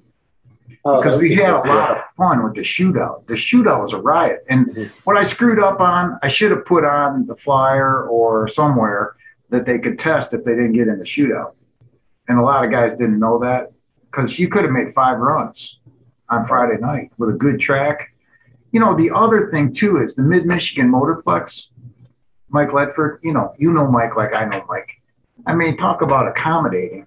[0.84, 3.28] because we had a lot of fun with the shootout.
[3.28, 4.42] The shootout was a riot.
[4.50, 4.84] And mm-hmm.
[5.04, 9.16] what I screwed up on, I should have put on the flyer or somewhere
[9.50, 11.54] that they could test if they didn't get in the shootout.
[12.28, 13.72] And a lot of guys didn't know that
[14.06, 15.80] because you could have made five runs
[16.30, 18.14] on Friday night with a good track.
[18.72, 21.64] You know, the other thing too is the Mid Michigan Motorplex
[22.50, 24.90] Mike Ledford, you know, you know Mike like I know Mike.
[25.46, 27.06] I mean, talk about accommodating.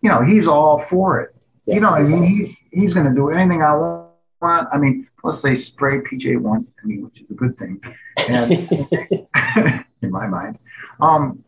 [0.00, 1.34] You know, he's all for it.
[1.66, 2.24] Yeah, you know, I mean, awesome.
[2.24, 4.68] he's he's going to do anything I want.
[4.72, 6.66] I mean, let's say spray PJ one.
[6.82, 7.80] I mean, which is a good thing,
[8.28, 8.50] and
[10.02, 10.58] in my mind,
[11.00, 11.44] um,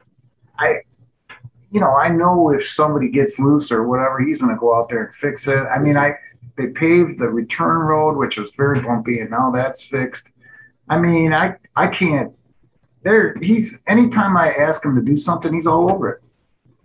[0.56, 0.80] I,
[1.72, 4.88] you know, I know if somebody gets loose or whatever, he's going to go out
[4.88, 5.58] there and fix it.
[5.58, 6.14] I mean, I
[6.56, 10.30] they paved the return road, which was very bumpy, and now that's fixed.
[10.88, 12.34] I mean, I I can't
[13.04, 16.22] there he's anytime I ask him to do something, he's all over it.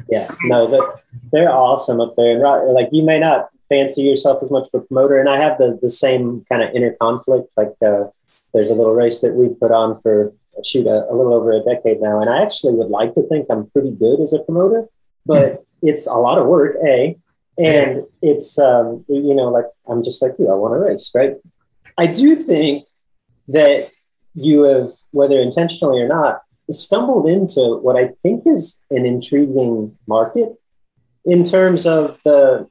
[0.10, 1.01] Yeah, no, they're,
[1.32, 5.17] they're awesome up there, and like you may not fancy yourself as much for promoter,
[5.17, 7.53] and I have the the same kind of inner conflict.
[7.55, 8.05] Like uh,
[8.53, 11.63] there's a little race that we put on for shoot a, a, little over a
[11.63, 14.88] decade now, and I actually would like to think I'm pretty good as a promoter,
[15.25, 17.17] but it's a lot of work, a,
[17.58, 21.36] and it's um, you know like I'm just like you, I want to race, right?
[21.97, 22.86] I do think
[23.49, 23.91] that
[24.33, 30.55] you have, whether intentionally or not, stumbled into what I think is an intriguing market
[31.25, 32.67] in terms of the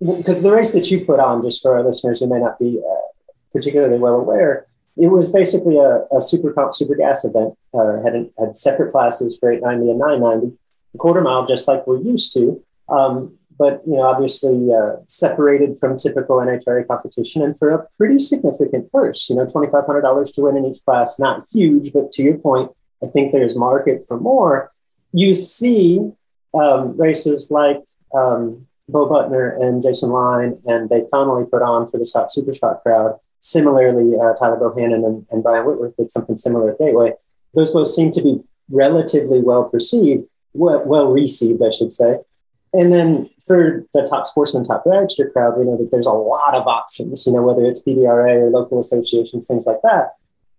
[0.00, 2.80] because the race that you put on, just for our listeners who may not be
[2.84, 7.54] uh, particularly well aware, it was basically a, a super comp super gas event.
[7.72, 10.58] Uh, had had separate classes for 890 and 990,
[10.94, 12.62] a quarter mile, just like we're used to.
[12.88, 18.18] Um, but you know, obviously uh, separated from typical NHRA competition, and for a pretty
[18.18, 19.30] significant purse.
[19.30, 22.24] You know, twenty five hundred dollars to win in each class, not huge, but to
[22.24, 22.72] your point,
[23.04, 24.72] I think there's market for more.
[25.12, 26.10] You see
[26.54, 27.78] um, races like
[28.12, 32.52] um, Bo Butner and Jason Line, and they finally put on for the stock super
[32.52, 37.12] stock crowd similarly, uh, Tyler Bohannon and, and Brian Whitworth did something similar at Gateway.
[37.54, 42.18] Those both seem to be relatively well perceived, well, well received, I should say.
[42.74, 46.54] And then for the top sportsman, top dragster crowd, we know that there's a lot
[46.54, 50.14] of options, you know, whether it's PDRA or local associations, things like that.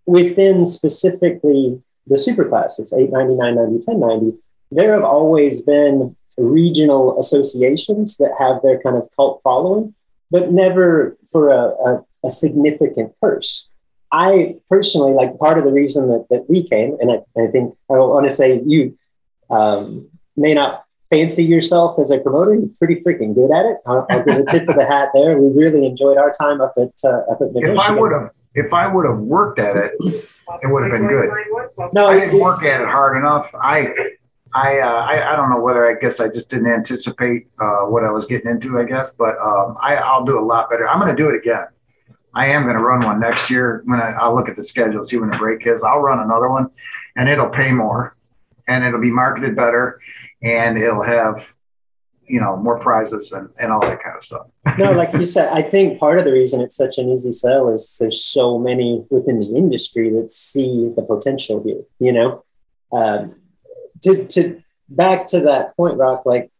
[0.06, 4.38] Within specifically the super classes, 890, 990, 1090,
[4.70, 9.94] there have always been regional associations that have their kind of cult following,
[10.30, 13.68] but never for a, a, a significant purse.
[14.12, 17.74] I personally, like part of the reason that, that we came, and I, I think
[17.90, 18.96] I want to say you
[19.50, 20.83] um, may not
[21.14, 22.54] fancy yourself as a promoter.
[22.54, 23.76] You're pretty freaking good at it.
[23.86, 25.38] I'll, I'll give a tip of the hat there.
[25.38, 28.72] We really enjoyed our time up at uh, up at If I would have, if
[28.72, 31.30] I would have worked at it, it would have been good.
[31.92, 33.50] No, I didn't work at it hard enough.
[33.54, 33.94] I,
[34.54, 38.04] I, uh, I, I don't know whether I guess I just didn't anticipate uh, what
[38.04, 38.78] I was getting into.
[38.78, 40.88] I guess, but um, I, I'll do a lot better.
[40.88, 41.66] I'm going to do it again.
[42.36, 43.82] I am going to run one next year.
[43.84, 45.82] When I, I'll look at the schedule, see when the break is.
[45.84, 46.66] I'll run another one,
[47.16, 48.16] and it'll pay more,
[48.66, 50.00] and it'll be marketed better,
[50.44, 51.54] and it'll have,
[52.22, 54.46] you know, more prizes and, and all that kind of stuff.
[54.78, 57.70] no, like you said, I think part of the reason it's such an easy sell
[57.70, 61.82] is there's so many within the industry that see the potential here.
[61.98, 62.44] You know,
[62.92, 63.36] um,
[64.02, 66.24] to to back to that point, Rock.
[66.26, 66.50] Like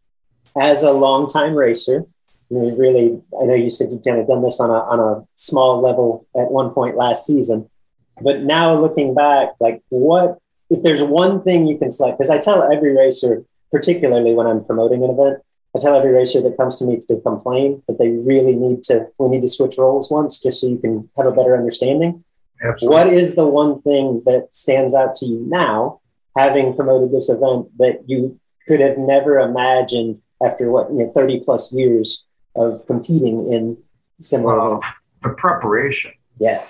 [0.57, 2.05] as a longtime racer,
[2.49, 4.99] you know, really, I know you said you've kind of done this on a on
[4.99, 7.69] a small level at one point last season,
[8.21, 12.17] but now looking back, like what if there's one thing you can select?
[12.17, 15.39] Because I tell every racer, particularly when I'm promoting an event.
[15.75, 19.07] I tell every racer that comes to me to complain that they really need to,
[19.17, 22.23] we need to switch roles once just so you can have a better understanding.
[22.63, 22.95] Absolutely.
[22.95, 25.99] What is the one thing that stands out to you now,
[26.37, 31.41] having promoted this event, that you could have never imagined after what, you know, 30
[31.41, 32.25] plus years
[32.55, 33.77] of competing in
[34.21, 34.87] similar events?
[35.23, 36.13] the preparation.
[36.39, 36.63] Yeah.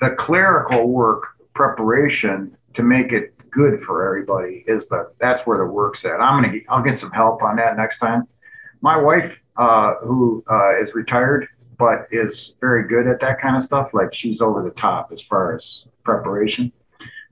[0.00, 5.64] the clerical work preparation to make it good for everybody is the that's where the
[5.64, 6.20] work's at.
[6.20, 8.28] I'm gonna I'll get some help on that next time.
[8.80, 13.62] My wife, uh, who uh, is retired but is very good at that kind of
[13.62, 16.72] stuff, like she's over the top as far as preparation.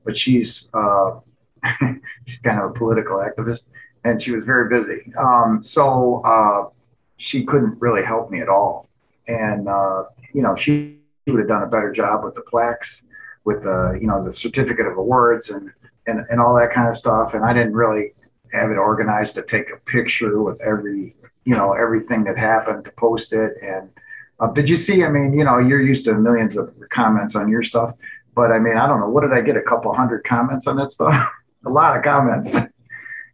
[0.04, 1.18] But she's uh,
[2.26, 3.64] she's kind of a political activist,
[4.04, 5.12] and she was very busy.
[5.18, 6.70] Um, so uh,
[7.16, 8.88] she couldn't really help me at all,
[9.26, 13.04] and uh, you know she would have done a better job with the plaques,
[13.44, 15.72] with the you know the certificate of awards and
[16.06, 17.34] and and all that kind of stuff.
[17.34, 18.12] And I didn't really
[18.52, 21.14] have it organized to take a picture with every
[21.44, 23.52] you know everything that happened to post it.
[23.62, 23.90] And
[24.40, 25.04] uh, did you see?
[25.04, 27.92] I mean, you know, you're used to millions of comments on your stuff,
[28.34, 29.08] but I mean, I don't know.
[29.08, 29.56] What did I get?
[29.56, 31.30] A couple hundred comments on that stuff?
[31.66, 32.56] a lot of comments.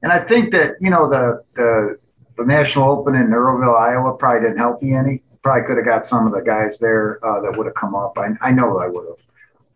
[0.02, 1.98] And I think that you know the the
[2.36, 5.22] the National Open in Neuroville, Iowa, probably didn't help me any.
[5.42, 8.16] Probably could have got some of the guys there uh, that would have come up.
[8.16, 9.26] I, I know I would have.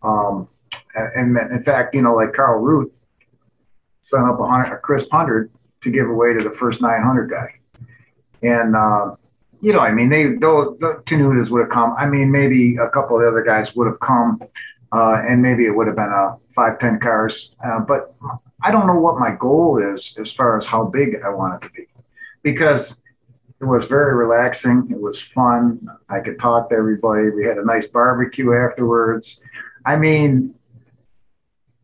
[0.02, 0.48] Um,
[0.96, 2.90] and, in fact, you know, like Carl Ruth
[4.00, 5.50] sent up a, hundred, a crisp hundred
[5.82, 7.54] to give away to the first 900 guy.
[8.42, 9.16] And, uh,
[9.60, 11.94] you know, I mean, they those the Tenutas would have come.
[11.98, 14.40] I mean, maybe a couple of the other guys would have come,
[14.92, 17.54] uh, and maybe it would have been a five, 10 cars.
[17.64, 18.14] Uh, but
[18.62, 21.66] I don't know what my goal is as far as how big I want it
[21.66, 21.86] to be
[22.42, 23.02] because
[23.60, 24.88] it was very relaxing.
[24.90, 25.88] It was fun.
[26.08, 27.30] I could talk to everybody.
[27.30, 29.40] We had a nice barbecue afterwards.
[29.84, 30.54] I mean,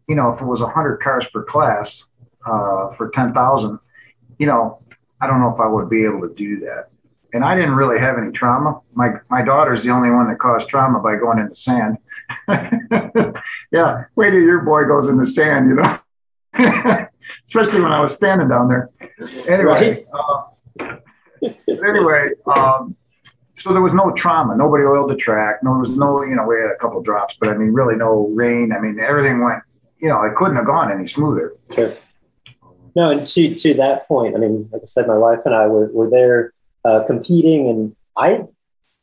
[0.09, 2.07] you know, if it was 100 cars per class
[2.47, 3.79] uh, for 10,000,
[4.39, 4.83] you know,
[5.21, 6.89] I don't know if I would be able to do that.
[7.35, 8.81] And I didn't really have any trauma.
[8.93, 11.97] My my daughter's the only one that caused trauma by going in the sand.
[13.73, 15.99] yeah, wait till your boy goes in the sand, you know.
[17.45, 18.91] Especially when I was standing down there.
[19.49, 20.97] Anyway, uh,
[21.69, 22.97] anyway, um,
[23.55, 24.57] so there was no trauma.
[24.57, 25.63] Nobody oiled the track.
[25.63, 27.97] No, there was no, you know, we had a couple drops, but I mean, really
[27.97, 28.73] no rain.
[28.73, 29.63] I mean, everything went,
[30.03, 31.55] you know, it couldn't have gone any smoother.
[31.73, 31.97] Sure.
[32.95, 35.67] No, and to to that point, I mean, like I said, my wife and I
[35.67, 36.53] were, were there
[36.85, 38.45] uh, competing, and I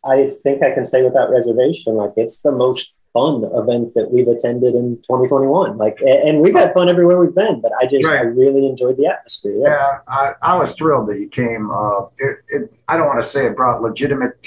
[0.05, 4.27] I think I can say without reservation, like it's the most fun event that we've
[4.27, 5.77] attended in 2021.
[5.77, 9.07] Like, and we've had fun everywhere we've been, but I just I really enjoyed the
[9.07, 9.55] atmosphere.
[9.57, 9.69] Yeah.
[9.69, 11.71] Yeah, I, I was thrilled that you came.
[11.71, 14.45] Uh, it, it, I don't want to say it brought legitimate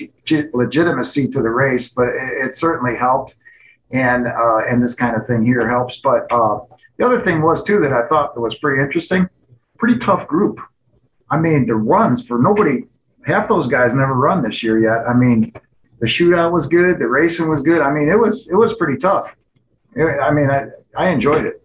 [0.54, 3.34] legitimacy to the race, but it, it certainly helped.
[3.92, 5.98] And uh, and this kind of thing here helps.
[5.98, 6.60] But uh,
[6.96, 9.28] the other thing was too that I thought that was pretty interesting.
[9.78, 10.60] Pretty tough group.
[11.30, 12.84] I mean, the runs for nobody.
[13.26, 15.08] Half those guys never run this year yet.
[15.08, 15.52] I mean,
[16.00, 16.98] the shootout was good.
[16.98, 17.80] The racing was good.
[17.80, 19.36] I mean, it was it was pretty tough.
[19.96, 21.62] I mean, I, I enjoyed it.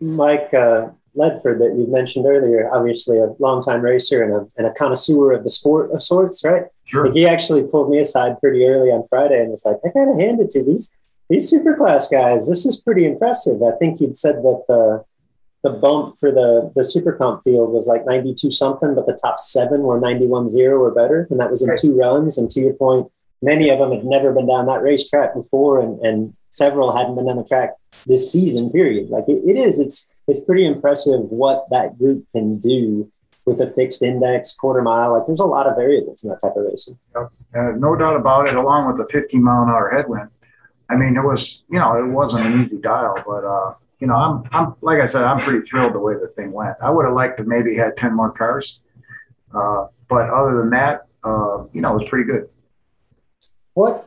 [0.00, 4.72] Mike uh, Ledford, that you mentioned earlier, obviously a longtime racer and a, and a
[4.72, 6.64] connoisseur of the sport of sorts, right?
[6.84, 7.06] Sure.
[7.06, 10.20] Like he actually pulled me aside pretty early on Friday and was like, I gotta
[10.20, 10.96] hand it to these.
[11.32, 13.62] These superclass guys, this is pretty impressive.
[13.62, 15.04] I think you'd said that the
[15.62, 19.38] the bump for the the super comp field was like 92 something, but the top
[19.38, 21.26] seven were 91 0 or better.
[21.30, 21.78] And that was in right.
[21.78, 22.36] two runs.
[22.36, 23.10] And to your point,
[23.40, 27.30] many of them had never been down that racetrack before, and, and several hadn't been
[27.30, 27.76] on the track
[28.06, 29.08] this season, period.
[29.08, 33.10] Like it, it is, it's it's pretty impressive what that group can do
[33.46, 35.16] with a fixed index quarter mile.
[35.16, 36.98] Like there's a lot of variables in that type of racing.
[37.16, 40.28] Uh, no doubt about it, along with the 15 mile an hour headwind.
[40.92, 44.14] I mean, it was, you know, it wasn't an easy dial, but, uh, you know,
[44.14, 46.76] I'm, I'm, like I said, I'm pretty thrilled the way the thing went.
[46.82, 48.80] I would have liked to maybe had 10 more cars.
[49.54, 52.48] Uh, but other than that, uh, you know, it was pretty good.
[53.74, 54.06] What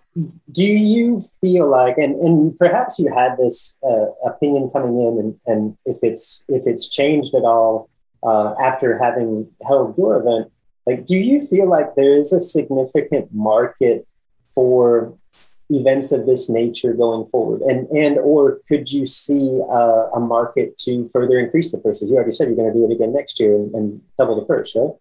[0.52, 5.40] do you feel like, and, and perhaps you had this uh, opinion coming in, and,
[5.48, 7.90] and if it's if it's changed at all
[8.22, 10.52] uh, after having held your event,
[10.86, 14.08] like, do you feel like there is a significant market
[14.54, 15.18] for
[15.70, 20.78] events of this nature going forward, and and or could you see uh, a market
[20.80, 22.10] to further increase the purses?
[22.10, 24.46] You already said you're going to do it again next year and, and double the
[24.46, 24.92] purse, right?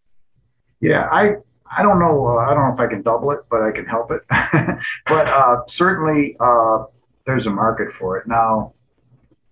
[0.81, 1.37] Yeah, I
[1.77, 2.27] I don't know.
[2.27, 4.23] Uh, I don't know if I can double it, but I can help it.
[5.07, 6.85] but uh, certainly, uh,
[7.27, 8.27] there's a market for it.
[8.27, 8.75] Now,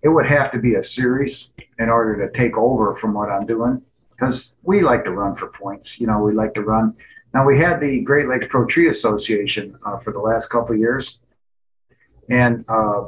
[0.01, 1.49] it would have to be a series
[1.79, 5.47] in order to take over from what I'm doing because we like to run for
[5.47, 5.99] points.
[5.99, 6.95] You know, we like to run.
[7.33, 11.19] Now, we had the Great Lakes Pro Tree Association uh, for the last couple years,
[12.29, 13.05] and uh,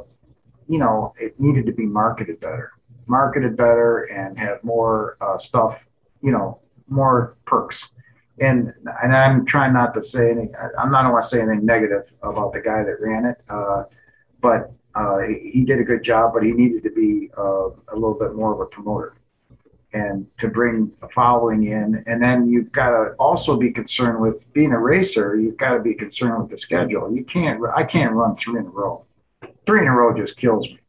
[0.68, 2.72] you know, it needed to be marketed better,
[3.06, 5.88] marketed better, and have more uh, stuff.
[6.22, 7.90] You know, more perks
[8.38, 8.72] and
[9.02, 10.54] and I'm trying not to say anything.
[10.78, 13.84] I'm not want to say anything negative about the guy that ran it, uh,
[14.40, 16.32] but uh, he, he, did a good job.
[16.34, 19.14] But he needed to be uh, a little bit more of a promoter
[19.96, 22.04] and to bring a following in.
[22.06, 25.36] And then you've got to also be concerned with being a racer.
[25.36, 27.10] You've got to be concerned with the schedule.
[27.10, 27.62] You can't.
[27.74, 29.06] I can't run three in a row.
[29.64, 30.80] Three in a row just kills me.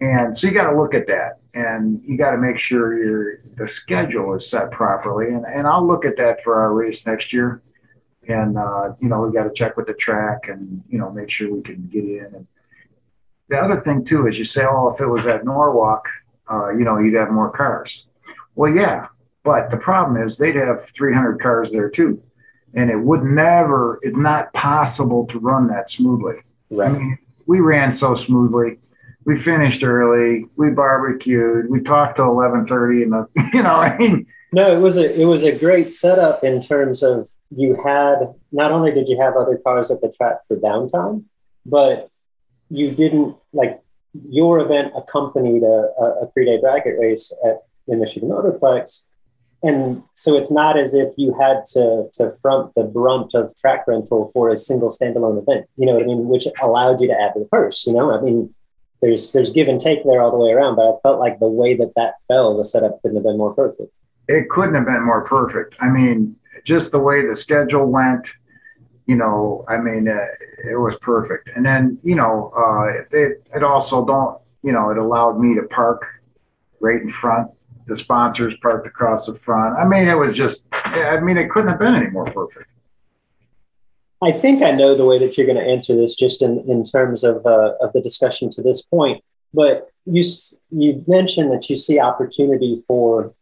[0.00, 3.38] And so you got to look at that and you got to make sure your
[3.56, 5.28] the schedule is set properly.
[5.28, 7.62] And, and I'll look at that for our race next year.
[8.28, 11.30] And, uh, you know, we got to check with the track and, you know, make
[11.30, 12.30] sure we can get in.
[12.34, 12.46] And
[13.48, 16.06] the other thing, too, is you say, oh, if it was at Norwalk,
[16.50, 18.06] uh, you know, you'd have more cars.
[18.54, 19.08] Well, yeah.
[19.42, 22.22] But the problem is they'd have 300 cars there, too.
[22.72, 26.36] And it would never, it's not possible to run that smoothly.
[26.70, 26.90] Right.
[26.90, 28.78] I mean, we ran so smoothly
[29.24, 30.46] we finished early.
[30.56, 31.70] We barbecued.
[31.70, 35.20] We talked till eleven thirty, and the you know, I mean, no, it was a
[35.20, 39.36] it was a great setup in terms of you had not only did you have
[39.36, 41.24] other cars at the track for downtime,
[41.64, 42.10] but
[42.68, 43.80] you didn't like
[44.28, 45.90] your event accompanied a,
[46.22, 49.06] a three day bracket race at the Michigan Motorplex.
[49.62, 53.86] And so it's not as if you had to, to front the brunt of track
[53.86, 56.28] rental for a single standalone event, you know what I mean?
[56.28, 58.16] Which allowed you to add to the purse, you know?
[58.16, 58.54] I mean,
[59.04, 60.76] there's there's give and take there all the way around.
[60.76, 63.54] But I felt like the way that that fell, the setup couldn't have been more
[63.54, 63.92] perfect.
[64.28, 65.74] It couldn't have been more perfect.
[65.80, 68.30] I mean, just the way the schedule went,
[69.06, 71.50] you know, I mean, it was perfect.
[71.54, 75.62] And then, you know, uh, it it also don't, you know, it allowed me to
[75.64, 76.06] park
[76.80, 77.50] right in front.
[77.86, 79.76] The sponsors parked across the front.
[79.78, 82.70] I mean, it was just, I mean, it couldn't have been any more perfect.
[84.22, 86.82] I think I know the way that you're going to answer this, just in, in
[86.82, 89.22] terms of uh, of the discussion to this point.
[89.52, 90.22] But you
[90.70, 93.34] you mentioned that you see opportunity for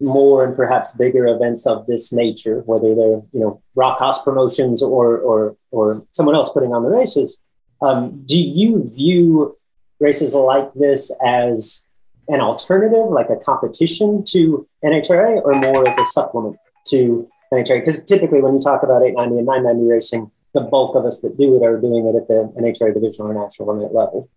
[0.00, 4.82] more and perhaps bigger events of this nature, whether they're you know Rock Haas promotions
[4.82, 7.42] or or or someone else putting on the races.
[7.82, 9.56] Um, do you view
[10.00, 11.88] races like this as
[12.28, 16.56] an alternative, like a competition to NHRA, or more as a supplement
[16.88, 17.80] to NHRA?
[17.80, 21.36] Because typically, when you talk about 890 and 990 racing, the bulk of us that
[21.36, 24.30] do it are doing it at the NHRA divisional or national level.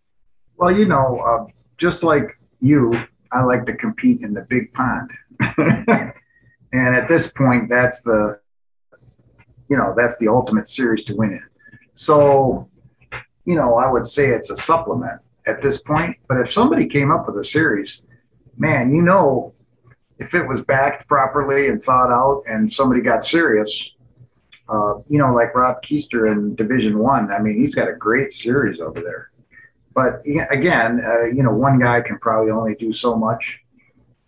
[0.58, 2.92] Well, you know, uh, just like you,
[3.32, 5.12] I like to compete in the big pond.
[5.58, 8.40] and at this point, that's the,
[9.70, 11.42] you know, that's the ultimate series to win it.
[11.96, 12.70] So,
[13.46, 16.18] you know, I would say it's a supplement at this point.
[16.28, 18.02] But if somebody came up with a series,
[18.58, 19.54] man, you know,
[20.20, 23.92] if it was backed properly and thought out and somebody got serious,
[24.70, 27.36] uh, you know, like Rob Keister in Division One, I.
[27.36, 29.32] I mean, he's got a great series over there.
[29.94, 30.22] But
[30.52, 33.62] again, uh, you know, one guy can probably only do so much,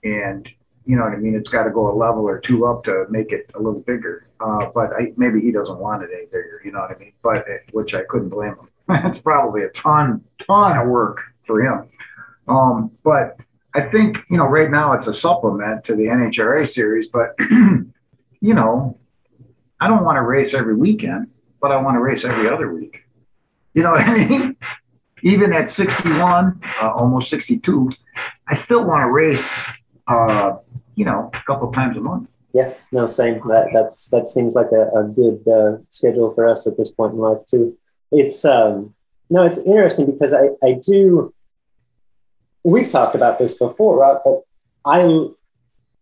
[0.03, 0.49] and
[0.89, 1.35] you know what I mean.
[1.35, 4.27] It's got to go a level or two up to make it a little bigger.
[4.39, 6.63] Uh, but I, maybe he doesn't want it any bigger.
[6.65, 7.13] You know what I mean?
[7.21, 8.69] But uh, which I couldn't blame him.
[9.05, 11.89] It's probably a ton, ton of work for him.
[12.47, 13.37] Um, but
[13.75, 17.93] I think, you know, right now it's a supplement to the NHRA series, but, you
[18.41, 18.97] know,
[19.79, 21.27] I don't want to race every weekend,
[21.61, 23.03] but I want to race every other week.
[23.75, 24.57] You know what I mean?
[25.21, 27.91] even at 61, uh, almost 62,
[28.47, 29.67] I still want to race,
[30.07, 30.53] uh,
[30.99, 32.27] you know, a couple times a month.
[32.53, 33.35] Yeah, no, same.
[33.47, 37.13] That that's that seems like a, a good uh, schedule for us at this point
[37.13, 37.77] in life too.
[38.11, 38.93] It's um,
[39.29, 41.33] no, it's interesting because I I do.
[42.63, 44.17] We've talked about this before, right?
[44.25, 44.41] But
[44.83, 45.27] I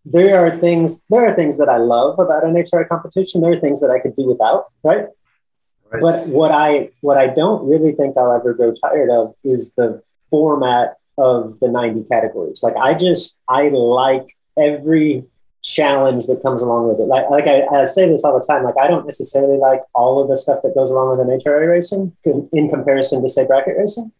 [0.03, 3.41] there are things there are things that I love about an NHRA competition.
[3.41, 5.05] There are things that I could do without, right?
[5.91, 6.01] right?
[6.01, 10.01] But what I what I don't really think I'll ever grow tired of is the
[10.31, 12.63] format of the 90 categories.
[12.63, 15.25] Like I just I like every
[15.63, 17.03] challenge that comes along with it.
[17.03, 18.63] Like, like I, I, say this all the time.
[18.63, 22.15] Like, I don't necessarily like all of the stuff that goes along with NHRA racing
[22.23, 24.11] in comparison to say bracket racing.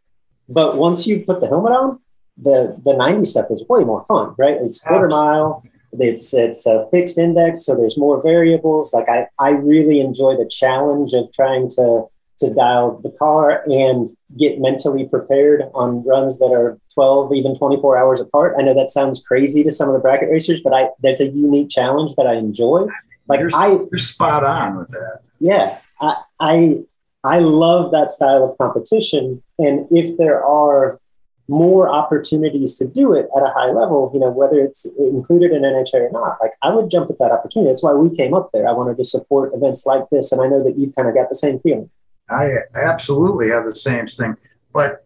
[0.49, 1.99] But once you put the helmet on,
[2.37, 4.57] the the 90 stuff is way more fun, right?
[4.61, 5.63] It's quarter mile.
[5.93, 8.93] It's it's a fixed index, so there's more variables.
[8.93, 12.05] Like I I really enjoy the challenge of trying to
[12.39, 17.97] to dial the car and get mentally prepared on runs that are 12 even 24
[17.97, 20.89] hours apart i know that sounds crazy to some of the bracket racers but i
[21.01, 22.85] there's a unique challenge that i enjoy
[23.27, 26.79] like you're, i you're spot on with that yeah I, I
[27.23, 30.99] i love that style of competition and if there are
[31.47, 35.61] more opportunities to do it at a high level, you know, whether it's included in
[35.61, 37.71] NHRA or not, like I would jump at that opportunity.
[37.71, 38.67] That's why we came up there.
[38.67, 40.31] I wanted to support events like this.
[40.31, 41.89] And I know that you've kind of got the same feeling.
[42.29, 44.35] I absolutely have the same thing.
[44.73, 45.05] But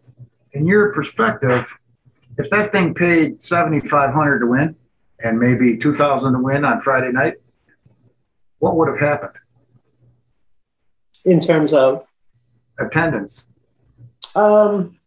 [0.52, 1.72] in your perspective,
[2.38, 4.76] if that thing paid seventy five hundred to win
[5.20, 7.34] and maybe two thousand to win on Friday night,
[8.58, 9.34] what would have happened?
[11.24, 12.06] In terms of
[12.78, 13.48] attendance.
[14.34, 14.98] Um,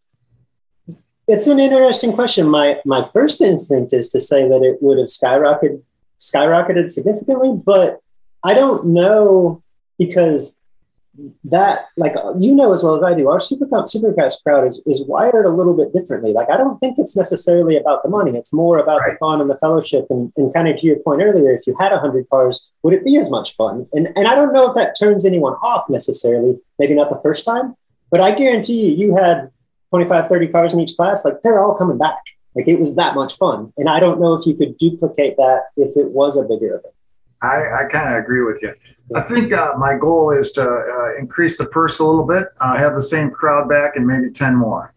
[1.28, 2.48] it's an interesting question.
[2.48, 5.82] My my first instinct is to say that it would have skyrocketed
[6.18, 8.00] skyrocketed significantly, but
[8.42, 9.62] I don't know
[9.98, 10.62] because
[11.44, 15.04] that like you know as well as I do, our super superclass crowd is, is
[15.06, 16.32] wired a little bit differently.
[16.32, 18.36] Like I don't think it's necessarily about the money.
[18.36, 19.12] It's more about right.
[19.12, 20.06] the fun and the fellowship.
[20.10, 23.04] And, and kind of to your point earlier, if you had hundred cars, would it
[23.04, 23.86] be as much fun?
[23.92, 26.58] And and I don't know if that turns anyone off necessarily.
[26.78, 27.74] Maybe not the first time,
[28.10, 29.50] but I guarantee you, you had
[29.90, 31.24] 25, 30 cars in each class.
[31.24, 32.22] Like they're all coming back.
[32.54, 33.72] Like it was that much fun.
[33.76, 36.94] And I don't know if you could duplicate that if it was a bigger event.
[37.42, 38.74] I, I kind of agree with you.
[39.14, 42.76] I think uh, my goal is to uh, increase the purse a little bit, uh,
[42.76, 44.94] have the same crowd back, and maybe 10 more.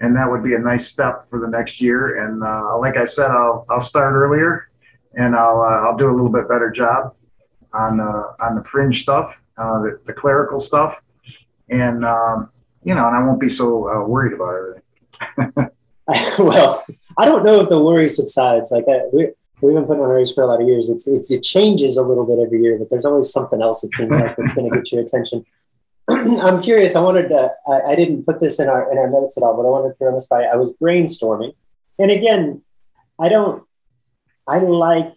[0.00, 2.24] And that would be a nice step for the next year.
[2.24, 4.68] And uh, like I said, I'll, I'll start earlier
[5.14, 7.14] and I'll, uh, I'll do a little bit better job
[7.74, 11.02] on, on the fringe stuff, uh, the, the, clerical stuff.
[11.68, 12.50] And, um,
[12.82, 15.70] you know, and I won't be so worried about everything.
[16.38, 16.84] well,
[17.18, 18.70] I don't know if the worry subsides.
[18.70, 19.30] Like I, we,
[19.60, 20.88] we've been putting on race for a lot of years.
[20.88, 23.84] It's, it's it changes a little bit every year, but there's always something else.
[23.84, 25.44] It seems like that's going to get your attention.
[26.08, 26.96] I'm curious.
[26.96, 27.52] I wanted to.
[27.68, 29.96] I, I, didn't put this in our in our notes at all, but I wanted
[29.96, 30.44] to run this by.
[30.44, 31.54] I was brainstorming,
[31.98, 32.62] and again,
[33.18, 33.64] I don't.
[34.46, 35.12] I like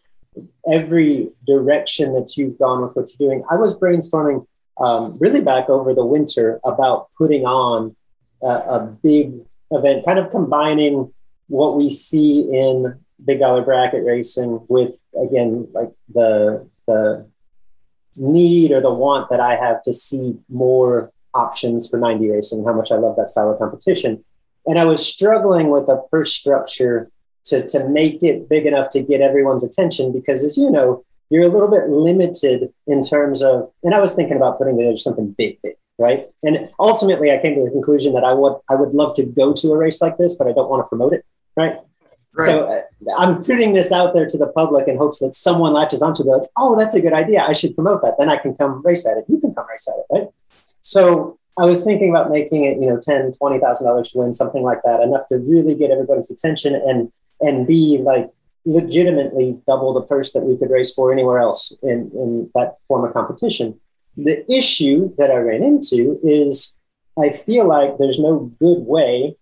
[0.69, 3.43] every direction that you've gone with what you're doing.
[3.49, 4.45] I was brainstorming
[4.79, 7.95] um, really back over the winter about putting on
[8.41, 9.33] a, a big
[9.71, 11.13] event, kind of combining
[11.47, 17.27] what we see in big dollar bracket racing with again like the the
[18.17, 22.73] need or the want that I have to see more options for 90 racing, how
[22.73, 24.23] much I love that style of competition.
[24.65, 27.09] And I was struggling with a purse structure
[27.45, 31.43] to, to make it big enough to get everyone's attention because, as you know, you're
[31.43, 35.31] a little bit limited in terms of, and I was thinking about putting together something
[35.31, 36.27] big, big, right?
[36.43, 39.51] And ultimately, I came to the conclusion that I would I would love to go
[39.53, 41.25] to a race like this, but I don't want to promote it,
[41.57, 41.79] right?
[42.33, 42.45] Right.
[42.45, 42.81] So uh,
[43.17, 46.27] I'm putting this out there to the public in hopes that someone latches onto it.
[46.27, 47.43] Like, oh, that's a good idea.
[47.43, 48.15] I should promote that.
[48.17, 49.25] Then I can come race at it.
[49.27, 50.27] You can come race at it, right?
[50.81, 54.33] So I was thinking about making it, you know, ten, twenty thousand dollars to win,
[54.33, 57.11] something like that, enough to really get everybody's attention and
[57.41, 58.31] and be like
[58.65, 63.03] legitimately double the purse that we could race for anywhere else in, in that form
[63.03, 63.79] of competition.
[64.15, 66.77] The issue that I ran into is
[67.19, 69.35] I feel like there's no good way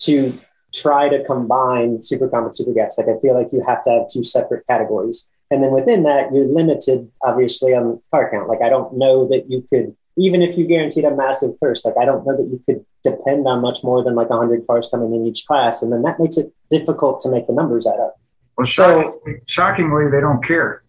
[0.00, 0.38] to
[0.80, 2.98] try to combine supercomp and supergas.
[2.98, 5.30] Like I feel like you have to have two separate categories.
[5.50, 8.48] And then within that, you're limited, obviously, on car count.
[8.48, 11.96] Like I don't know that you could, even if you guaranteed a massive purse, like
[12.00, 15.14] I don't know that you could depend on much more than like 100 cars coming
[15.14, 15.82] in each class.
[15.82, 18.18] And then that makes it difficult to make the numbers add up.
[18.56, 20.82] Well, so, shockingly, they don't care.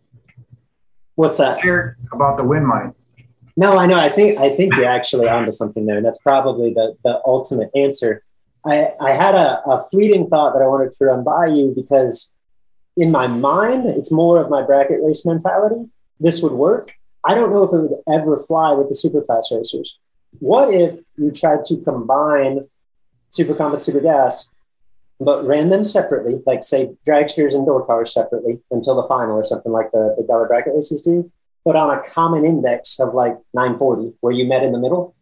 [1.16, 1.56] What's that?
[1.58, 2.94] They care about the win money.
[3.58, 3.98] No, I know.
[3.98, 7.72] I think I think you're actually onto something there, and that's probably the the ultimate
[7.76, 8.24] answer.
[8.68, 12.36] I, I had a, a fleeting thought that I wanted to run by you because
[12.98, 15.90] in my mind, it's more of my bracket race mentality.
[16.20, 16.94] This would work.
[17.24, 20.00] I don't know if it would ever fly with the superclass racers.
[20.40, 22.68] What if you tried to combine
[23.30, 24.50] super and super gas,
[25.20, 29.44] but ran them separately, like say dragsters and door cars separately until the final or
[29.44, 31.32] something like the, the dollar bracket races do,
[31.66, 35.16] but on a common index of like 940 where you met in the middle.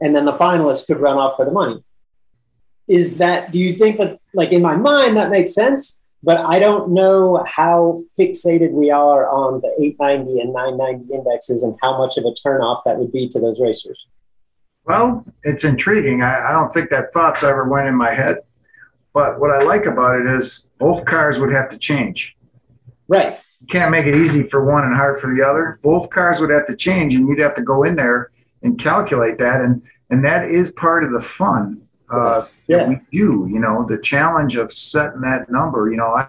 [0.00, 1.82] And then the finalists could run off for the money.
[2.88, 6.02] Is that, do you think that, like in my mind, that makes sense?
[6.22, 11.76] But I don't know how fixated we are on the 890 and 990 indexes and
[11.82, 14.06] how much of a turnoff that would be to those racers.
[14.84, 16.22] Well, it's intriguing.
[16.22, 18.38] I, I don't think that thoughts ever went in my head.
[19.12, 22.36] But what I like about it is both cars would have to change.
[23.08, 23.38] Right.
[23.60, 25.78] You can't make it easy for one and hard for the other.
[25.82, 28.30] Both cars would have to change, and you'd have to go in there
[28.62, 29.60] and calculate that.
[29.60, 31.82] And and that is part of the fun
[32.12, 32.88] uh, Yeah.
[32.88, 33.48] we do.
[33.50, 35.90] You know, the challenge of setting that number.
[35.90, 36.28] You know, I,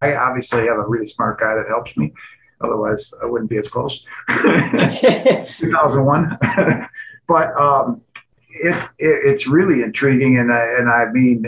[0.00, 2.12] I obviously have a really smart guy that helps me.
[2.60, 4.02] Otherwise, I wouldn't be as close.
[4.28, 6.38] 2001.
[7.28, 8.02] but um,
[8.48, 11.44] it, it it's really intriguing, and I, and I mean,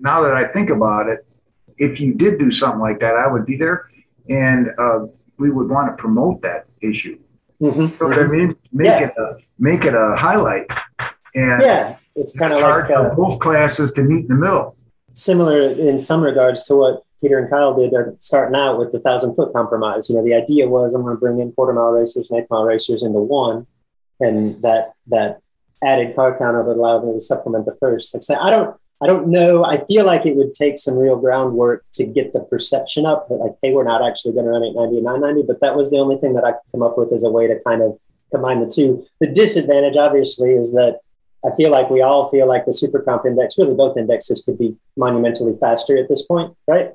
[0.00, 1.26] now that I think about it,
[1.76, 3.88] if you did do something like that, I would be there,
[4.28, 5.00] and uh,
[5.38, 7.18] we would want to promote that issue.
[7.60, 8.30] Mhm, You know what I mhm.
[8.30, 8.56] mean?
[8.72, 9.06] Make Yeah.
[9.08, 10.66] it a make it a highlight,
[11.34, 14.76] and Yeah, it's kind of like uh, both classes to meet in the middle.
[15.12, 19.00] similar in some regards to what Peter and Kyle did uh, starting out with the
[19.00, 20.08] thousand foot compromise.
[20.08, 22.50] You know, the idea was I'm going to bring in quarter mile racers and eighth
[22.50, 23.66] mile racers into one,
[24.20, 25.40] and that that
[25.82, 28.14] added car counter would allow me to supplement the first.
[28.14, 28.76] Like I say, I don't.
[29.00, 29.64] I don't know.
[29.64, 33.28] I feel like it would take some real groundwork to get the perception up.
[33.28, 35.46] that like, hey, we're not actually going to run 890 and 990.
[35.46, 37.46] But that was the only thing that I could come up with as a way
[37.46, 37.96] to kind of
[38.32, 39.06] combine the two.
[39.20, 40.98] The disadvantage, obviously, is that
[41.44, 44.58] I feel like we all feel like the super comp index, really both indexes could
[44.58, 46.92] be monumentally faster at this point, right?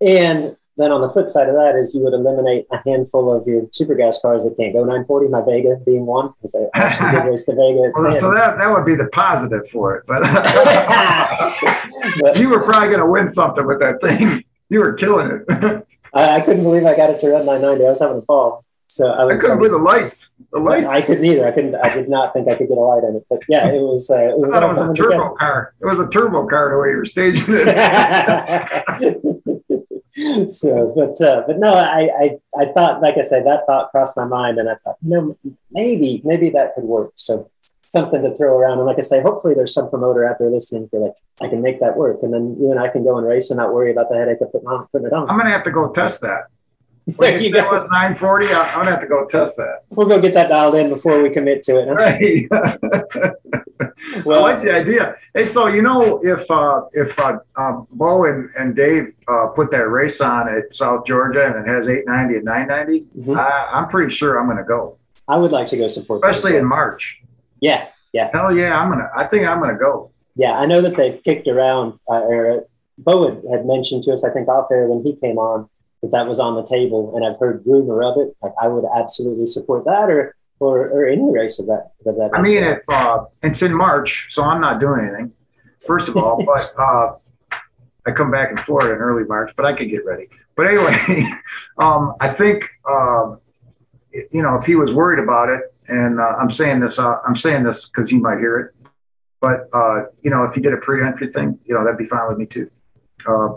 [0.00, 3.46] And then on the flip side of that is you would eliminate a handful of
[3.46, 7.12] your super gas cars that can't go 940, my Vega being one, because I actually
[7.12, 10.22] did race the Vega Well, so that that would be the positive for it, but
[12.20, 14.44] But you were probably going to win something with that thing.
[14.68, 15.86] You were killing it.
[16.12, 17.86] I, I couldn't believe I got it to run 990.
[17.86, 18.65] I was having a ball.
[18.96, 20.30] So I I was, I couldn't was with the lights.
[20.52, 20.86] The lights.
[20.86, 21.46] I couldn't either.
[21.46, 21.74] I couldn't.
[21.74, 23.26] I did not think I could get a light on it.
[23.28, 24.10] But yeah, it was.
[24.10, 25.34] Uh, it was, I thought it was a turbo together.
[25.38, 25.74] car.
[25.78, 27.68] It was a turbo car the way you were staging it.
[30.48, 34.16] so, but uh, but no, I, I I thought, like I said, that thought crossed
[34.16, 35.36] my mind, and I thought, you know,
[35.70, 37.12] maybe maybe that could work.
[37.16, 37.50] So
[37.88, 40.88] something to throw around, and like I say, hopefully there's some promoter out there listening
[40.88, 43.26] for like I can make that work, and then you and I can go and
[43.26, 45.28] race and not worry about the headache of putting on putting it on.
[45.28, 46.46] I'm gonna have to go test that.
[47.16, 49.82] When you said it was 940, I- I'm gonna have to go test that.
[49.90, 51.86] We'll go get that dialed in before we commit to it.
[51.88, 51.94] huh?
[51.94, 52.48] Right.
[54.26, 55.16] I like the idea.
[55.34, 59.70] Hey, so you know, if uh, if uh, um, Bo and, and Dave uh, put
[59.70, 63.38] that race on at South Georgia and it has 890 and 990, Mhm.
[63.38, 64.98] I, I'm pretty sure I'm gonna go,
[65.28, 67.20] I would like to go support, especially in March.
[67.60, 68.30] yeah, Yeah.
[68.32, 69.08] Hell yeah, I'm gonna.
[69.16, 70.10] I think I'm gonna go.
[70.34, 70.58] yeah.
[70.58, 71.98] I know that they've kicked around.
[72.08, 72.66] Uh, or
[72.98, 75.68] Bo had, had mentioned to us, I think, off air when he came on
[76.10, 78.36] that that was on the table, and I've heard rumor of it.
[78.42, 81.92] Like I would absolutely support that, or or, or any race of that.
[82.06, 85.32] Of that I mean, if uh, it's in March, so I'm not doing anything.
[85.86, 87.16] First of all, but uh,
[88.06, 90.28] I come back in Florida in early March, but I could get ready.
[90.56, 91.28] But anyway,
[91.78, 93.40] um, I think um,
[94.30, 97.36] you know if he was worried about it, and uh, I'm saying this, uh, I'm
[97.36, 98.72] saying this because he might hear it.
[99.40, 102.28] But uh, you know, if he did a pre-entry thing, you know, that'd be fine
[102.28, 102.70] with me too,
[103.28, 103.48] uh,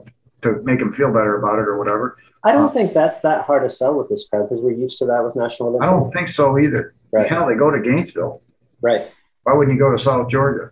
[0.41, 2.17] to make him feel better about it or whatever.
[2.43, 5.05] I don't think that's that hard to sell with this crowd because we're used to
[5.05, 5.87] that with national events.
[5.87, 6.93] I don't think so either.
[7.11, 7.27] Right.
[7.27, 8.41] Hell, they go to Gainesville.
[8.81, 9.11] Right,
[9.43, 10.71] Why wouldn't you go to South Georgia?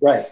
[0.00, 0.26] right,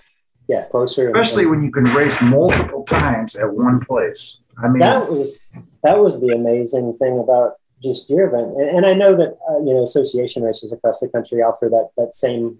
[0.49, 1.09] yeah, closer.
[1.09, 4.39] especially when you can race multiple times at one place.
[4.63, 5.47] I mean, that was
[5.83, 9.59] that was the amazing thing about just your event, and, and I know that uh,
[9.59, 12.59] you know association races across the country offer that that same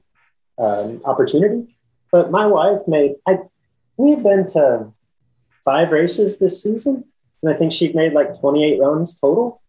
[0.59, 1.77] um, opportunity.
[2.13, 3.39] But my wife made I
[3.97, 4.93] we've been to
[5.65, 7.05] five races this season,
[7.45, 9.61] and I think she made like twenty eight runs total.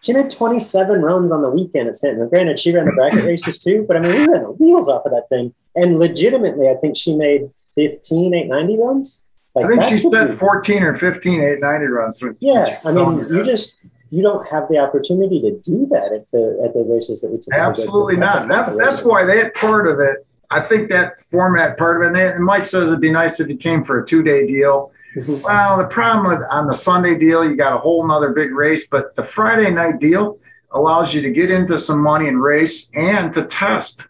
[0.00, 2.28] She made 27 runs on the weekend at Stanton.
[2.28, 5.04] Granted, she ran the bracket races too, but I mean, we ran the wheels off
[5.04, 5.52] of that thing.
[5.74, 9.22] And legitimately, I think she made 15, 890 runs.
[9.56, 12.22] Like I think she spent be- 14 or 15 890 runs.
[12.38, 16.60] yeah, I mean, you just you don't have the opportunity to do that at the
[16.64, 17.58] at the races that we typically.
[17.58, 18.48] Absolutely That's not.
[18.48, 22.44] That, that's why that part of it, I think that format part of it, and
[22.44, 24.92] Mike says it'd be nice if you came for a two day deal.
[25.26, 28.88] Well, the problem with on the Sunday deal, you got a whole nother big race,
[28.88, 30.38] but the Friday night deal
[30.70, 34.06] allows you to get into some money and race and to test.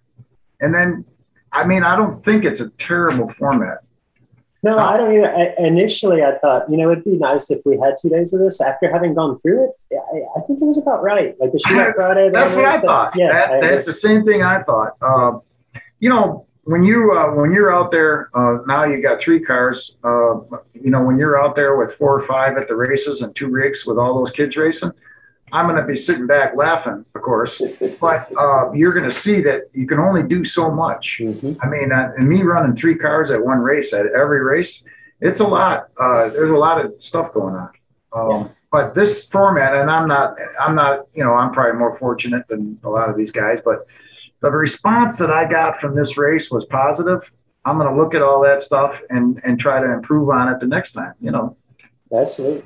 [0.61, 1.05] And then,
[1.53, 3.79] I mean, I don't think it's a terrible format.
[4.65, 5.33] No, I don't either.
[5.33, 8.41] I, initially, I thought you know it'd be nice if we had two days of
[8.41, 8.61] this.
[8.61, 11.37] After having gone through it, I, I think it was about right.
[11.39, 12.31] Like the shootout Friday.
[12.31, 13.13] That's what I thought.
[13.15, 14.95] Yeah, that, I- that's the same thing I thought.
[15.01, 15.39] Uh,
[16.01, 19.97] you know, when you uh, when you're out there uh, now, you got three cars.
[20.05, 20.35] Uh,
[20.75, 23.49] you know, when you're out there with four or five at the races and two
[23.49, 24.93] rigs with all those kids racing,
[25.51, 27.55] I'm going to be sitting back laughing, of course.
[28.01, 31.21] But uh, you're going to see that you can only do so much.
[31.23, 31.57] Mhm.
[31.63, 34.85] I mean, uh, and me running three cars at one race at every race,
[35.23, 35.89] it's a lot.
[35.99, 37.71] Uh, there's a lot of stuff going on.
[38.13, 42.45] Um, But this format, and I'm not, I'm not, you know, I'm probably more fortunate
[42.51, 43.79] than a lot of these guys, but
[44.41, 47.31] the response that I got from this race was positive.
[47.65, 50.61] I'm going to look at all that stuff and and try to improve on it
[50.61, 51.15] the next time.
[51.21, 51.57] You know,
[52.13, 52.65] Absolutely.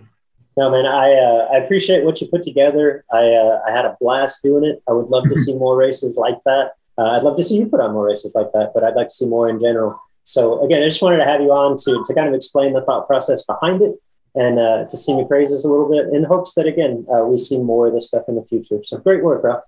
[0.57, 3.05] No, man, I uh, I appreciate what you put together.
[3.11, 4.83] I uh, I had a blast doing it.
[4.89, 6.73] I would love to see more races like that.
[6.99, 9.09] Uh, I'd love to see you put on more races like that, but I'd like
[9.09, 9.99] to see more in general.
[10.25, 12.83] So again, I just wanted to have you on to to kind of explain the
[12.83, 13.95] thought process behind it
[14.35, 17.39] and uh, to sing your praises a little bit in hopes that again uh, we
[17.39, 18.83] see more of this stuff in the future.
[18.83, 19.65] So great work, Rock.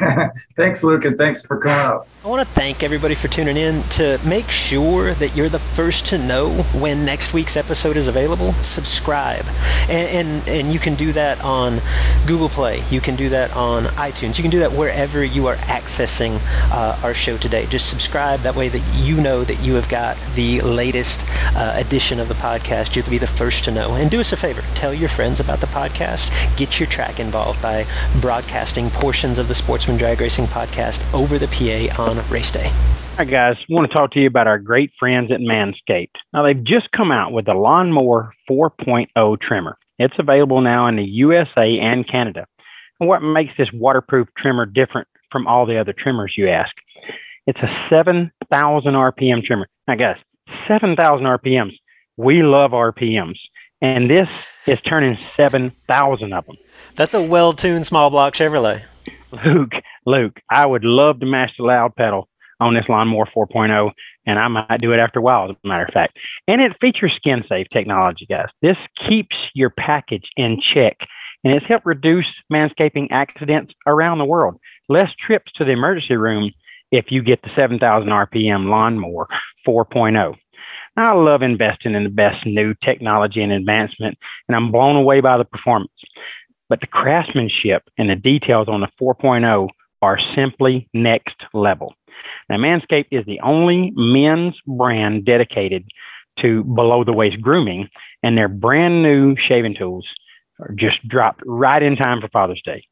[0.56, 2.08] thanks, Luke, and thanks for coming out.
[2.24, 3.82] I want to thank everybody for tuning in.
[3.84, 8.52] To make sure that you're the first to know when next week's episode is available,
[8.54, 9.46] subscribe.
[9.88, 11.80] And, and, and you can do that on
[12.26, 12.82] Google Play.
[12.90, 14.38] You can do that on iTunes.
[14.38, 16.40] You can do that wherever you are accessing
[16.72, 17.66] uh, our show today.
[17.66, 18.40] Just subscribe.
[18.40, 21.24] That way that you know that you have got the latest
[21.54, 22.96] uh, edition of the podcast.
[22.96, 23.94] You'll be the first to know.
[23.94, 24.62] And do us a favor.
[24.74, 26.56] Tell your friends about the podcast.
[26.56, 27.86] Get your track involved by
[28.20, 29.54] broadcasting portions of the
[29.86, 32.72] Sportsman Drag Racing podcast over the PA on race day.
[33.18, 33.54] Hi, guys.
[33.56, 36.16] I want to talk to you about our great friends at Manscaped.
[36.32, 39.78] Now, they've just come out with the Lawnmower 4.0 trimmer.
[40.00, 42.48] It's available now in the USA and Canada.
[42.98, 46.74] And what makes this waterproof trimmer different from all the other trimmers, you ask?
[47.46, 49.68] It's a 7,000 RPM trimmer.
[49.86, 50.16] Now, guys,
[50.66, 51.74] 7,000 RPMs.
[52.16, 53.38] We love RPMs.
[53.80, 54.28] And this
[54.66, 56.56] is turning 7,000 of them.
[56.96, 58.82] That's a well tuned small block Chevrolet.
[59.32, 59.72] Luke,
[60.04, 62.28] Luke, I would love to the loud pedal
[62.60, 63.90] on this lawnmower 4.0,
[64.26, 66.16] and I might do it after a while, as a matter of fact.
[66.48, 68.48] And it features skin safe technology, guys.
[68.62, 68.76] This
[69.08, 70.96] keeps your package in check,
[71.44, 74.58] and it's helped reduce manscaping accidents around the world.
[74.88, 76.50] Less trips to the emergency room
[76.92, 79.26] if you get the 7,000 RPM lawnmower
[79.66, 80.34] 4.0.
[80.98, 84.16] I love investing in the best new technology and advancement,
[84.48, 85.90] and I'm blown away by the performance
[86.68, 89.68] but the craftsmanship and the details on the 4.0
[90.02, 91.94] are simply next level.
[92.48, 95.88] Now, Manscaped is the only men's brand dedicated
[96.40, 97.88] to below the waist grooming,
[98.22, 100.06] and their brand new shaving tools
[100.60, 102.86] are just dropped right in time for Father's Day.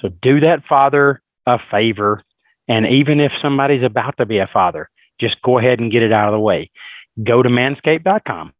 [0.00, 2.22] So do that father a favor.
[2.68, 6.12] And even if somebody's about to be a father, just go ahead and get it
[6.12, 6.70] out of the way.
[7.22, 8.52] Go to manscaped.com,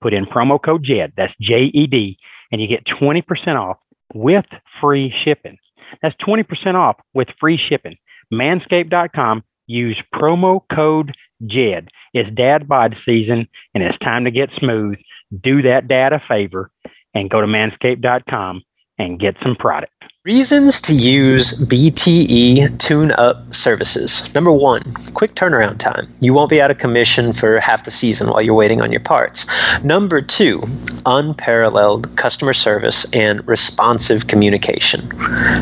[0.00, 2.18] put in promo code JED, that's J E D,
[2.50, 3.22] and you get 20%
[3.56, 3.78] off
[4.14, 4.46] with
[4.80, 5.58] free shipping.
[6.02, 7.96] That's 20% off with free shipping.
[8.32, 9.44] Manscaped.com.
[9.66, 11.12] Use promo code
[11.44, 11.88] JED.
[12.12, 14.96] It's dad bod season and it's time to get smooth.
[15.42, 16.70] Do that dad a favor
[17.14, 18.62] and go to manscaped.com
[18.98, 19.92] and get some product.
[20.26, 24.34] Reasons to use BTE tune up services.
[24.34, 24.82] Number one,
[25.14, 26.08] quick turnaround time.
[26.18, 29.02] You won't be out of commission for half the season while you're waiting on your
[29.02, 29.46] parts.
[29.84, 30.64] Number two,
[31.06, 35.08] unparalleled customer service and responsive communication.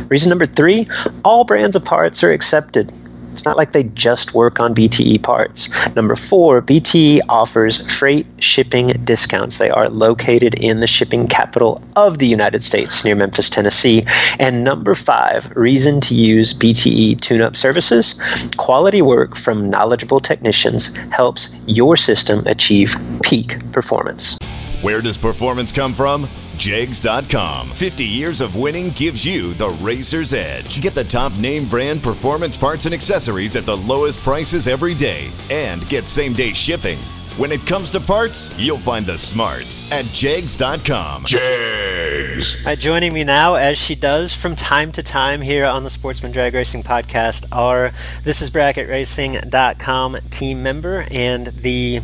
[0.08, 0.88] Reason number three,
[1.26, 2.90] all brands of parts are accepted.
[3.34, 5.68] It's not like they just work on BTE parts.
[5.96, 9.58] Number four, BTE offers freight shipping discounts.
[9.58, 14.04] They are located in the shipping capital of the United States near Memphis, Tennessee.
[14.38, 18.20] And number five, reason to use BTE tune up services
[18.56, 24.38] quality work from knowledgeable technicians helps your system achieve peak performance.
[24.80, 26.28] Where does performance come from?
[26.56, 27.68] Jegs.com.
[27.70, 30.80] 50 years of winning gives you the racer's edge.
[30.80, 35.30] Get the top name brand performance parts and accessories at the lowest prices every day
[35.50, 36.98] and get same day shipping.
[37.36, 41.24] When it comes to parts, you'll find the smarts at Jegs.com.
[41.24, 42.56] Jegs.
[42.64, 46.30] Uh, joining me now, as she does from time to time here on the Sportsman
[46.30, 47.92] Drag Racing podcast, are
[48.22, 52.02] This is BracketRacing.com team member and the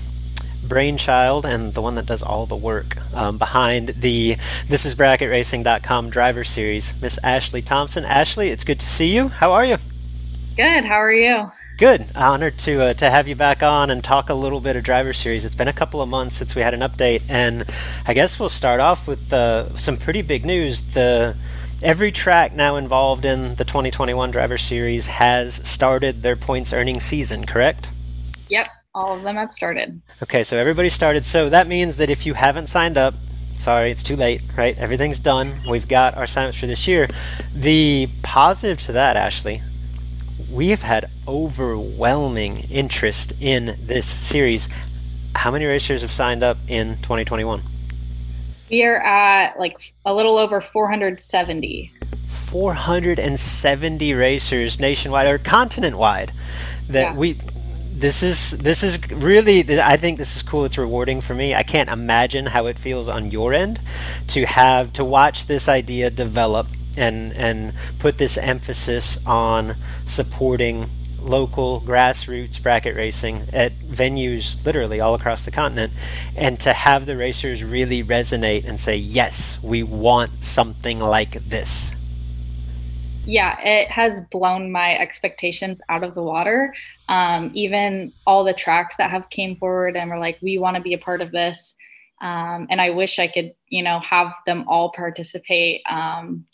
[0.70, 4.36] brainchild and the one that does all the work um, behind the
[4.68, 8.06] This is BracketRacing.com driver series, Miss Ashley Thompson.
[8.06, 9.28] Ashley, it's good to see you.
[9.28, 9.76] How are you?
[10.56, 10.84] Good.
[10.84, 11.50] How are you?
[11.76, 12.06] Good.
[12.14, 15.12] Honored to uh, to have you back on and talk a little bit of driver
[15.12, 15.44] series.
[15.44, 17.64] It's been a couple of months since we had an update, and
[18.06, 20.92] I guess we'll start off with uh, some pretty big news.
[20.92, 21.36] The
[21.82, 27.46] every track now involved in the 2021 driver series has started their points earning season.
[27.46, 27.88] Correct?
[28.50, 28.66] Yep.
[28.94, 30.00] All of them have started.
[30.22, 31.24] Okay, so everybody started.
[31.24, 33.14] So that means that if you haven't signed up,
[33.54, 34.76] sorry, it's too late, right?
[34.78, 35.60] Everything's done.
[35.68, 37.06] We've got our signups for this year.
[37.54, 39.62] The positive to that, Ashley,
[40.50, 44.68] we have had overwhelming interest in this series.
[45.36, 47.62] How many racers have signed up in 2021?
[48.72, 51.92] We are at like a little over 470.
[52.28, 56.32] 470 racers nationwide or continent wide
[56.88, 57.14] that Yeah.
[57.14, 57.38] we
[58.00, 61.54] this is this is really I think this is cool it's rewarding for me.
[61.54, 63.78] I can't imagine how it feels on your end
[64.28, 69.76] to have to watch this idea develop and and put this emphasis on
[70.06, 70.88] supporting
[71.20, 75.92] local grassroots bracket racing at venues literally all across the continent
[76.34, 81.90] and to have the racers really resonate and say yes we want something like this
[83.30, 86.74] Yeah, it has blown my expectations out of the water.
[87.08, 90.82] Um, even all the tracks that have came forward and were like, we want to
[90.82, 91.76] be a part of this.
[92.20, 95.82] Um, and I wish I could, you know, have them all participate.
[95.88, 96.44] Um,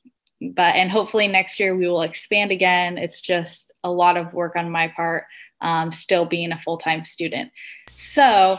[0.55, 2.99] but and hopefully next year we will expand again.
[2.99, 5.25] It's just a lot of work on my part,
[5.63, 7.53] um, still being a full time student.
[7.93, 8.59] So,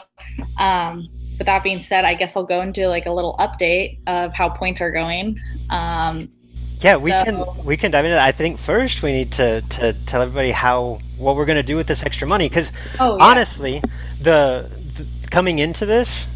[0.58, 1.08] um,
[1.38, 4.50] with that being said, I guess I'll go into like a little update of how
[4.50, 5.40] points are going.
[5.70, 6.32] Um,
[6.80, 8.28] Yeah, we So- can we can dive into that.
[8.28, 11.76] I think first we need to to tell everybody how what we're going to do
[11.76, 13.24] with this extra money because Oh, yeah.
[13.26, 13.82] honestly,
[14.22, 16.28] the, the coming into this,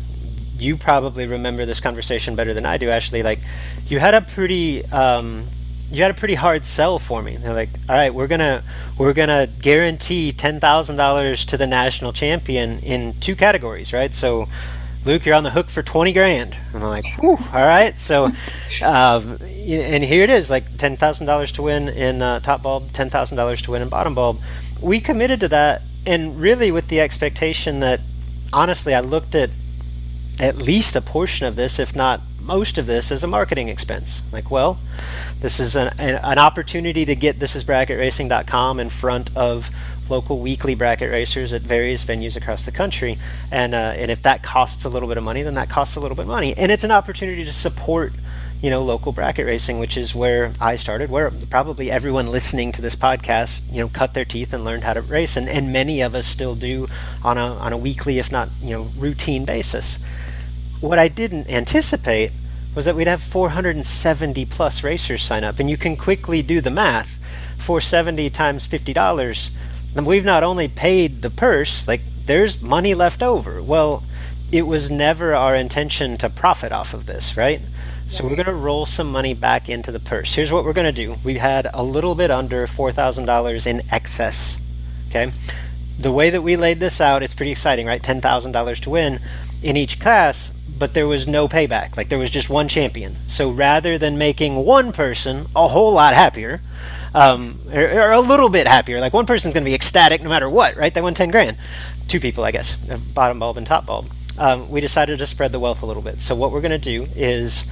[0.58, 2.90] you probably remember this conversation better than I do.
[2.90, 3.40] Actually, like
[3.88, 5.48] you had a pretty um,
[5.92, 7.38] you had a pretty hard sell for me.
[7.38, 8.64] They're like, all right, we're gonna
[8.98, 14.12] we're gonna guarantee ten thousand dollars to the national champion in two categories, right?
[14.14, 14.48] So.
[15.04, 16.56] Luke, you're on the hook for 20 grand.
[16.74, 17.98] And I'm like, whew, all right.
[18.00, 18.26] So,
[18.84, 23.72] um, and here it is like $10,000 to win in uh, top bulb, $10,000 to
[23.72, 24.40] win in bottom bulb.
[24.80, 28.02] We committed to that, and really with the expectation that,
[28.54, 29.50] honestly, I looked at
[30.40, 34.24] at least a portion of this, if not most of this, as a marketing expense.
[34.32, 34.80] Like, well,
[35.40, 39.70] this is an, an, opportunity to get thisisbracketracing.com in front of
[40.12, 43.18] local weekly bracket racers at various venues across the country.
[43.50, 46.00] And, uh, and if that costs a little bit of money, then that costs a
[46.00, 46.54] little bit of money.
[46.56, 48.14] And it's an opportunity to support
[48.62, 52.80] you know local bracket racing which is where i started where probably everyone listening to
[52.80, 56.00] this podcast you know cut their teeth and learned how to race and, and many
[56.00, 56.88] of us still do
[57.24, 59.98] on a on a weekly if not you know routine basis
[60.80, 62.32] what i didn't anticipate
[62.76, 66.70] was that we'd have 470 plus racers sign up and you can quickly do the
[66.70, 67.18] math
[67.58, 69.52] 470 times $50
[69.96, 74.04] we've not only paid the purse like there's money left over well
[74.52, 77.62] it was never our intention to profit off of this right
[78.12, 80.36] so we're going to roll some money back into the purse.
[80.36, 81.16] Here's what we're going to do.
[81.24, 84.60] We had a little bit under $4,000 in excess.
[85.08, 85.32] Okay?
[85.98, 88.04] The way that we laid this out, it's pretty exciting, right?
[88.04, 89.22] $10,000 to win
[89.64, 91.96] in each class, but there was no payback.
[91.96, 93.16] Like there was just one champion.
[93.28, 96.60] So rather than making one person a whole lot happier,
[97.14, 100.50] um, or a little bit happier, like one person's going to be ecstatic no matter
[100.50, 100.94] what, right?
[100.94, 101.58] They won 10 grand.
[102.08, 104.10] Two people, I guess, bottom bulb and top bulb.
[104.38, 106.22] Um, we decided to spread the wealth a little bit.
[106.22, 107.70] So what we're going to do is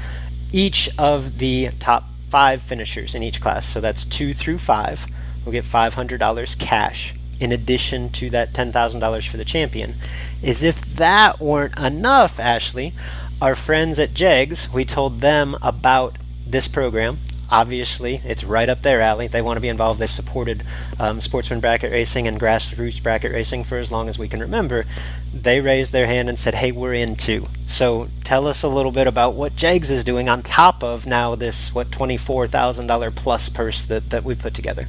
[0.52, 5.08] each of the top five finishers in each class, so that's two through five,
[5.46, 9.96] will get $500 cash in addition to that $10,000 for the champion.
[10.44, 12.94] As if that weren't enough, Ashley,
[13.42, 17.20] our friends at JEGS, we told them about this program.
[17.52, 19.28] Obviously, it's right up their alley.
[19.28, 20.00] They want to be involved.
[20.00, 20.64] They've supported
[21.00, 24.86] um, sportsman bracket racing and grassroots bracket racing for as long as we can remember.
[25.34, 28.92] They raised their hand and said, "Hey, we're in too." So, tell us a little
[28.92, 33.12] bit about what JEGS is doing on top of now this what twenty-four thousand dollar
[33.12, 34.88] plus purse that that we put together.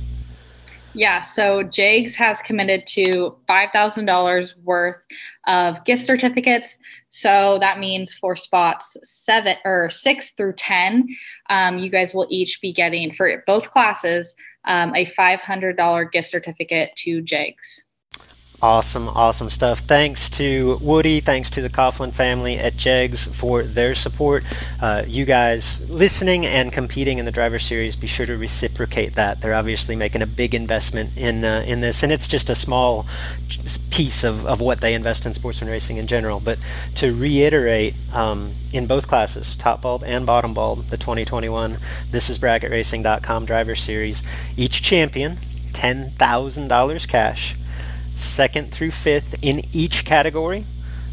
[0.93, 4.97] Yeah, so JEGS has committed to $5,000 worth
[5.47, 6.79] of gift certificates.
[7.11, 11.09] So that means for spots seven or six through 10,
[11.51, 14.35] um, you guys will each be getting for both classes
[14.65, 17.83] um, a $500 gift certificate to JEGS.
[18.63, 19.79] Awesome, awesome stuff.
[19.79, 24.45] Thanks to Woody, thanks to the Coughlin family at JEGS for their support.
[24.83, 29.41] Uh, you guys listening and competing in the driver series, be sure to reciprocate that.
[29.41, 33.07] They're obviously making a big investment in uh, in this, and it's just a small
[33.91, 36.39] piece of, of what they invest in sportsman racing in general.
[36.39, 36.59] But
[36.97, 41.79] to reiterate, um, in both classes, top bulb and bottom bulb, the 2021
[42.11, 44.23] This is BracketRacing.com driver series,
[44.55, 45.39] each champion
[45.73, 47.55] $10,000 cash
[48.15, 50.65] second through fifth in each category,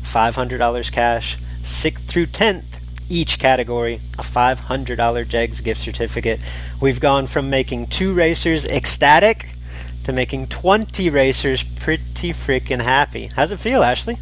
[0.04, 2.80] $500 cash, sixth through tenth
[3.10, 6.40] each category, a $500 JEGS gift certificate.
[6.82, 9.56] We've gone from making two racers ecstatic
[10.04, 13.28] to making 20 racers pretty freaking happy.
[13.36, 14.18] How's it feel, Ashley?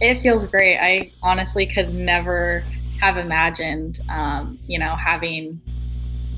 [0.00, 0.78] It feels great.
[0.78, 2.64] I honestly could never
[3.00, 5.60] have imagined, um, you know, having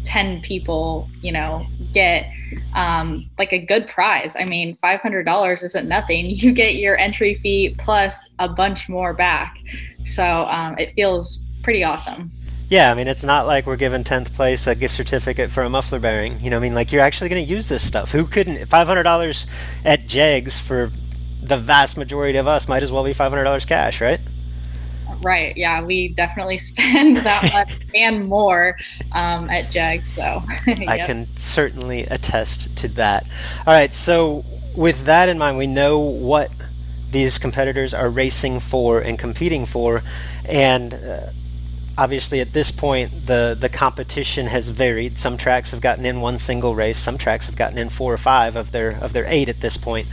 [0.07, 2.31] 10 people, you know, get
[2.75, 4.37] um, like a good prize.
[4.39, 6.27] I mean, $500 isn't nothing.
[6.37, 9.57] You get your entry fee plus a bunch more back.
[10.07, 12.31] So um, it feels pretty awesome.
[12.69, 15.71] Yeah, I mean, it's not like we're giving 10th place a gift certificate for a
[15.71, 16.41] muffler bearing.
[16.41, 18.13] You know, I mean, like, you're actually going to use this stuff.
[18.13, 18.57] Who couldn't?
[18.57, 19.47] $500
[19.85, 20.91] at JEGS for
[21.43, 24.21] the vast majority of us might as well be $500 cash, right?
[25.23, 25.57] Right.
[25.57, 28.77] Yeah, we definitely spend that much and more
[29.12, 30.05] um, at JEGS.
[30.05, 30.89] So yep.
[30.89, 33.25] I can certainly attest to that.
[33.67, 33.93] All right.
[33.93, 34.45] So
[34.77, 36.51] with that in mind, we know what
[37.11, 40.03] these competitors are racing for and competing for,
[40.45, 40.95] and.
[40.95, 41.21] Uh,
[41.99, 45.19] obviously at this point the the competition has varied.
[45.19, 46.99] Some tracks have gotten in one single race.
[46.99, 49.77] Some tracks have gotten in four or five of their of their eight at this
[49.77, 50.07] point.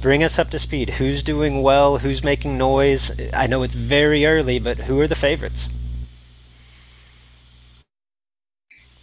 [0.00, 0.90] Bring us up to speed.
[0.90, 1.98] Who's doing well?
[1.98, 3.18] Who's making noise?
[3.32, 5.68] I know it's very early but who are the favorites?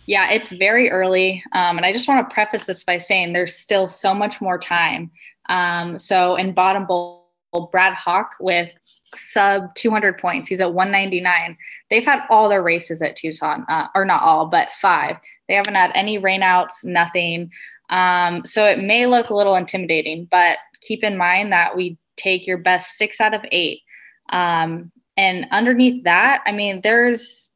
[0.05, 3.55] Yeah it's very early um, and i just want to preface this by saying there's
[3.55, 5.11] still so much more time.
[5.49, 8.69] Um, so in bottom bulb brad hawk with
[9.15, 10.49] sub 200 points.
[10.49, 11.57] He's at 199.
[11.89, 15.17] They've had all their races at Tucson, uh, or not all, but five.
[15.47, 17.51] They haven't had any rainouts, nothing.
[17.89, 22.45] Um, so it may look a little intimidating, but keep in mind that we take
[22.45, 23.81] your best six out of eight.
[24.29, 27.49] Um, and underneath that, I mean, there's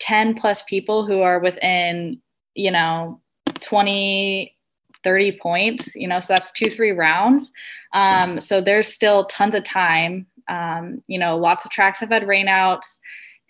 [0.00, 2.20] 10 plus people who are within,
[2.54, 3.20] you know,
[3.60, 4.54] 20,
[5.02, 7.50] 30 points, you know, so that's two, three rounds.
[7.92, 12.24] Um, so there's still tons of time um, you know, lots of tracks have had
[12.24, 12.98] rainouts.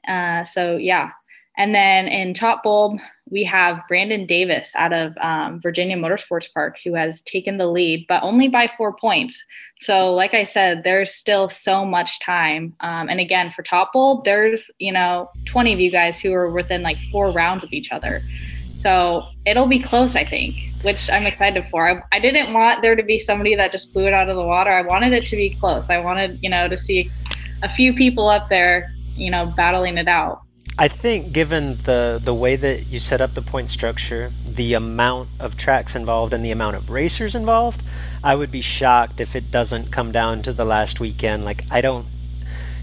[0.06, 1.10] Uh, so yeah.
[1.56, 6.78] And then in Top Bulb, we have Brandon Davis out of um, Virginia Motorsports Park
[6.84, 9.42] who has taken the lead, but only by four points.
[9.80, 12.74] So, like I said, there's still so much time.
[12.80, 16.50] Um, and again, for Top Bulb, there's you know 20 of you guys who are
[16.50, 18.22] within like four rounds of each other.
[18.78, 21.90] So it'll be close, I think, which I'm excited for.
[21.90, 24.44] I, I, didn't want there to be somebody that just blew it out of the
[24.44, 24.70] water.
[24.70, 25.90] I wanted it to be close.
[25.90, 27.10] I wanted, you know, to see
[27.64, 30.42] a few people up there, you know, battling it out.
[30.80, 35.28] I think given the the way that you set up the point structure, the amount
[35.40, 37.82] of tracks involved and the amount of racers involved,
[38.22, 41.44] I would be shocked if it doesn't come down to the last weekend.
[41.44, 42.06] Like I don't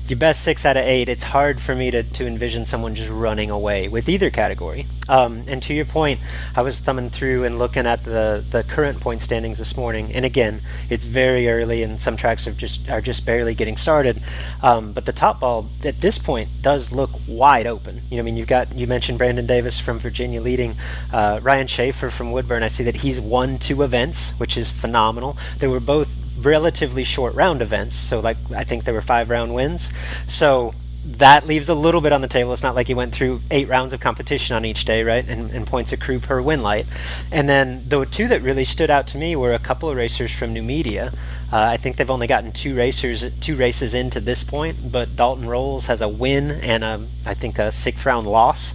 [0.10, 3.10] your best six out of eight, it's hard for me to, to envision someone just
[3.10, 4.86] running away with either category.
[5.08, 6.20] Um, and to your point,
[6.56, 10.12] I was thumbing through and looking at the, the current point standings this morning.
[10.14, 14.22] And again, it's very early, and some tracks are just are just barely getting started.
[14.62, 18.02] Um, but the top bulb at this point does look wide open.
[18.10, 20.76] You know, I mean, you've got you mentioned Brandon Davis from Virginia leading,
[21.14, 22.64] uh, Ryan Schaefer from Woodburn.
[22.64, 25.38] I see that he's won two events, which is phenomenal.
[25.60, 27.96] They were both relatively short round events.
[27.96, 29.92] So like I think there were five round wins.
[30.28, 30.74] So
[31.06, 32.52] that leaves a little bit on the table.
[32.52, 35.28] It's not like he went through eight rounds of competition on each day, right?
[35.28, 36.88] And, and points accrue per win light.
[37.32, 40.34] And then the two that really stood out to me were a couple of racers
[40.34, 41.14] from Numidia.
[41.54, 45.48] Uh, I think they've only gotten two racers, two races into this point, but Dalton
[45.48, 48.74] Rolls has a win and a, I think a sixth round loss.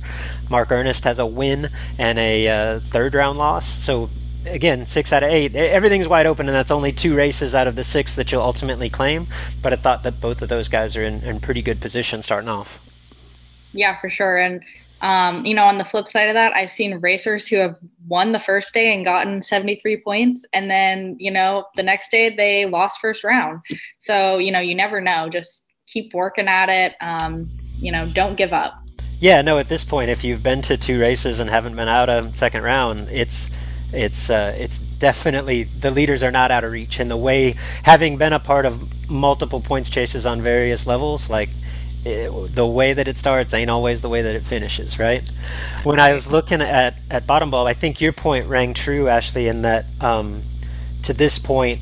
[0.48, 1.68] Mark Ernest has a win
[1.98, 3.66] and a uh, third round loss.
[3.66, 4.08] So
[4.46, 5.54] again, six out of eight.
[5.54, 8.88] Everything's wide open, and that's only two races out of the six that you'll ultimately
[8.88, 9.26] claim.
[9.62, 12.48] But I thought that both of those guys are in, in pretty good position starting
[12.48, 12.78] off.
[13.72, 14.38] Yeah, for sure.
[14.38, 14.62] And,
[15.00, 17.76] um, you know, on the flip side of that, I've seen racers who have
[18.08, 20.44] won the first day and gotten 73 points.
[20.52, 23.60] And then, you know, the next day they lost first round.
[23.98, 25.28] So, you know, you never know.
[25.28, 26.94] Just keep working at it.
[27.00, 28.74] Um, you know, don't give up.
[29.20, 32.08] Yeah, no, at this point, if you've been to two races and haven't been out
[32.08, 33.50] a second round, it's
[33.92, 37.00] it's uh, it's definitely the leaders are not out of reach.
[37.00, 41.50] And the way, having been a part of multiple points chases on various levels, like
[42.04, 45.28] it, the way that it starts ain't always the way that it finishes, right?
[45.82, 49.48] When I was looking at at bottom bulb, I think your point rang true, Ashley,
[49.48, 50.42] in that um,
[51.02, 51.80] to this point,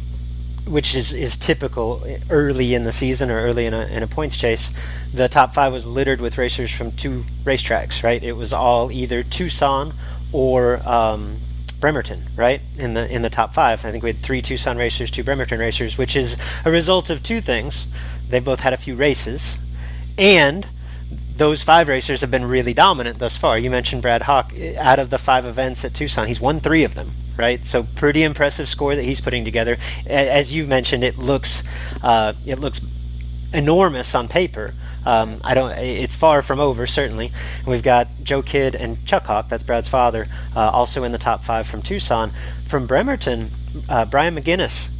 [0.67, 4.37] which is is typical early in the season or early in a in a points
[4.37, 4.73] chase.
[5.13, 8.23] The top five was littered with racers from two racetracks, right?
[8.23, 9.95] It was all either Tucson
[10.33, 11.39] or um,
[11.81, 12.61] Bremerton, right?
[12.77, 13.85] In the in the top five.
[13.85, 17.23] I think we had three Tucson racers, two Bremerton racers, which is a result of
[17.23, 17.87] two things.
[18.29, 19.59] They've both had a few races,
[20.17, 20.67] and
[21.37, 23.59] those five racers have been really dominant thus far.
[23.59, 24.53] You mentioned Brad Hawk.
[24.77, 27.65] Out of the five events at Tucson, he's won three of them, right?
[27.65, 29.79] So pretty impressive score that he's putting together.
[30.07, 31.63] As you mentioned, it looks
[32.03, 32.85] uh, it looks
[33.53, 34.75] enormous on paper.
[35.09, 35.71] Um, I don't.
[35.79, 37.33] It's far from over, certainly.
[37.67, 39.49] we've got Joe Kidd and Chuck Hawk.
[39.49, 42.31] That's Brad's father, uh, also in the top five from Tucson.
[42.67, 43.51] From Bremerton,
[43.89, 44.91] uh, Brian McGinnis,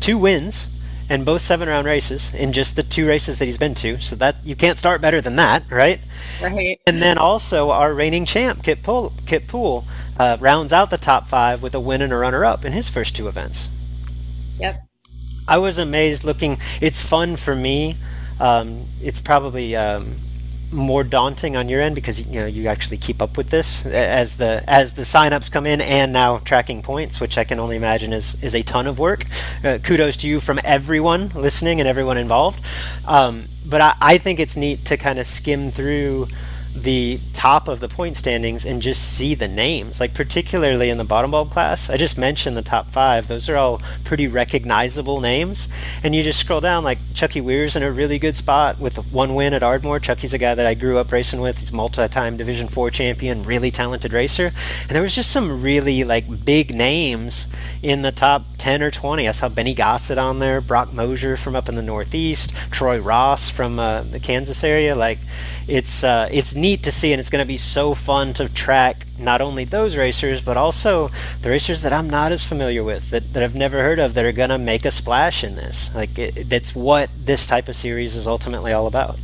[0.00, 0.68] two wins
[1.10, 4.00] and both seven-round races in just the two races that he's been to.
[4.00, 6.00] So that you can't start better than that, right?
[6.40, 6.80] Right.
[6.86, 9.84] And then also our reigning champ, Kip Pool, Kip Pool
[10.18, 12.88] uh, rounds out the top five with a win and a runner up in his
[12.88, 13.68] first two events.
[14.58, 14.86] Yep.
[15.48, 16.56] I was amazed looking.
[16.80, 17.96] It's fun for me.
[18.40, 20.16] Um, it's probably um,
[20.72, 24.36] more daunting on your end because you know you actually keep up with this as
[24.36, 28.12] the as the signups come in and now tracking points, which I can only imagine
[28.12, 29.26] is is a ton of work.
[29.62, 32.60] Uh, kudos to you from everyone listening and everyone involved.
[33.06, 36.28] Um, but I, I think it's neat to kind of skim through
[36.74, 41.04] the top of the point standings and just see the names, like particularly in the
[41.04, 41.90] bottom bulb class.
[41.90, 45.68] I just mentioned the top five; those are all pretty recognizable names.
[46.02, 49.34] And you just scroll down, like Chucky Weir's in a really good spot with one
[49.34, 50.00] win at Ardmore.
[50.00, 51.58] Chucky's a guy that I grew up racing with.
[51.58, 54.52] He's multi-time Division Four champion, really talented racer.
[54.82, 57.46] And there was just some really like big names
[57.82, 59.26] in the top 10 or 20.
[59.26, 63.48] I saw Benny Gossett on there, Brock Mosier from up in the Northeast, Troy Ross
[63.48, 64.94] from uh, the Kansas area.
[64.94, 65.18] Like,
[65.68, 69.06] it's uh, it's neat to see, and it's going to be so fun to track
[69.18, 71.10] not only those racers, but also
[71.42, 74.24] the racers that I'm not as familiar with, that, that I've never heard of, that
[74.24, 75.94] are going to make a splash in this.
[75.94, 79.18] Like, it, that's what this type of series is ultimately all about.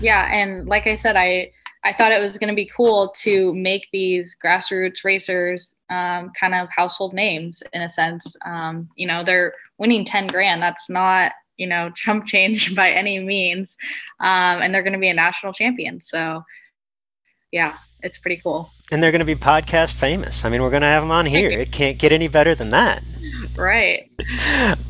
[0.00, 1.52] Yeah, and like I said, I
[1.86, 6.52] I thought it was going to be cool to make these grassroots racers um, kind
[6.52, 8.36] of household names in a sense.
[8.44, 10.60] Um, you know, they're winning 10 grand.
[10.60, 13.76] That's not, you know, chump change by any means.
[14.20, 16.00] Um, and they're going to be a national champion.
[16.00, 16.44] So,
[17.50, 18.70] yeah, it's pretty cool.
[18.92, 20.44] And they're going to be podcast famous.
[20.44, 21.50] I mean, we're going to have them on here.
[21.60, 23.02] it can't get any better than that.
[23.56, 24.10] Right.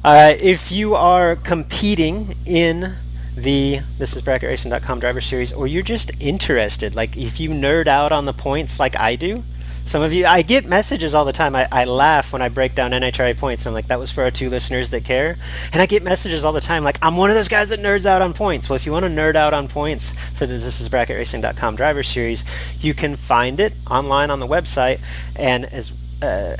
[0.04, 2.94] Uh, if you are competing in
[3.36, 8.12] the this is bracketracing.com driver series or you're just interested like if you nerd out
[8.12, 9.42] on the points like i do
[9.87, 11.55] some of you, I get messages all the time.
[11.55, 13.66] I, I laugh when I break down NHRA points.
[13.66, 15.39] I'm like, that was for our two listeners that care.
[15.72, 18.05] And I get messages all the time like, I'm one of those guys that nerds
[18.05, 18.68] out on points.
[18.68, 22.03] Well, if you want to nerd out on points for the This is BracketRacing.com driver
[22.03, 22.45] series,
[22.80, 25.01] you can find it online on the website.
[25.37, 26.57] And as uh,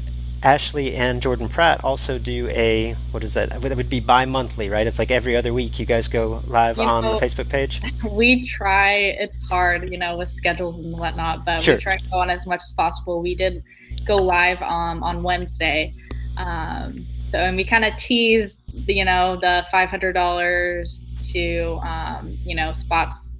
[0.47, 3.51] Ashley and Jordan Pratt also do a what is that?
[3.61, 4.87] That would be bi-monthly, right?
[4.87, 5.81] It's like every other week.
[5.81, 7.83] You guys go live you on know, the Facebook page.
[8.09, 8.95] We try.
[8.95, 11.75] It's hard, you know, with schedules and whatnot, but sure.
[11.75, 13.21] we try to go on as much as possible.
[13.21, 13.65] We did
[14.05, 15.93] go live um, on Wednesday,
[16.37, 22.39] um, so and we kind of teased, you know, the five hundred dollars to um,
[22.45, 23.36] you know spots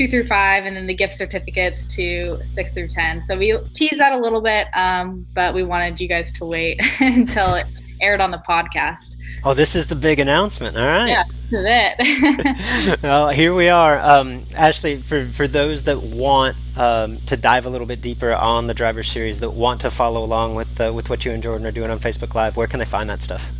[0.00, 3.22] two through five, and then the gift certificates to six through 10.
[3.22, 6.80] So we teased that a little bit, um, but we wanted you guys to wait
[7.00, 7.66] until it
[8.00, 9.16] aired on the podcast.
[9.44, 10.78] Oh, this is the big announcement.
[10.78, 11.08] All right.
[11.08, 13.02] Yeah, this is it.
[13.02, 13.98] well, here we are.
[13.98, 18.68] Um, Ashley, for, for those that want um, to dive a little bit deeper on
[18.68, 21.66] the driver series, that want to follow along with, uh, with what you and Jordan
[21.66, 23.50] are doing on Facebook Live, where can they find that stuff?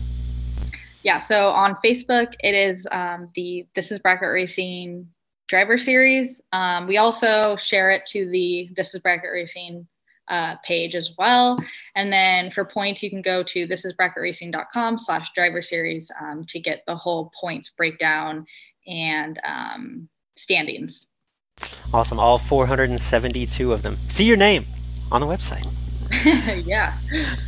[1.02, 5.06] Yeah, so on Facebook, it is um, the This is Bracket Racing
[5.50, 6.40] driver series.
[6.52, 9.86] Um, we also share it to the This is Bracket Racing
[10.28, 11.58] uh, page as well.
[11.96, 16.84] And then for points, you can go to thisisbracketracing.com slash driver series um, to get
[16.86, 18.46] the whole points breakdown
[18.86, 21.08] and um, standings.
[21.92, 22.20] Awesome.
[22.20, 23.98] All 472 of them.
[24.08, 24.66] See your name
[25.10, 25.66] on the website.
[26.64, 26.96] yeah.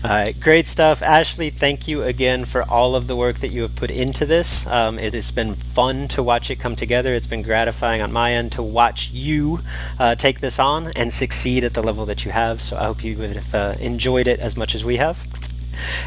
[0.04, 1.02] All right, great stuff.
[1.02, 4.66] Ashley, thank you again for all of the work that you have put into this.
[4.66, 7.12] Um, it has been fun to watch it come together.
[7.14, 9.60] It's been gratifying on my end to watch you
[9.98, 12.62] uh, take this on and succeed at the level that you have.
[12.62, 15.26] So I hope you have uh, enjoyed it as much as we have.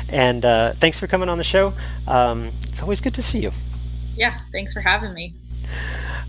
[0.07, 1.73] And uh, thanks for coming on the show.
[2.07, 3.51] Um, it's always good to see you.
[4.15, 5.33] Yeah, thanks for having me.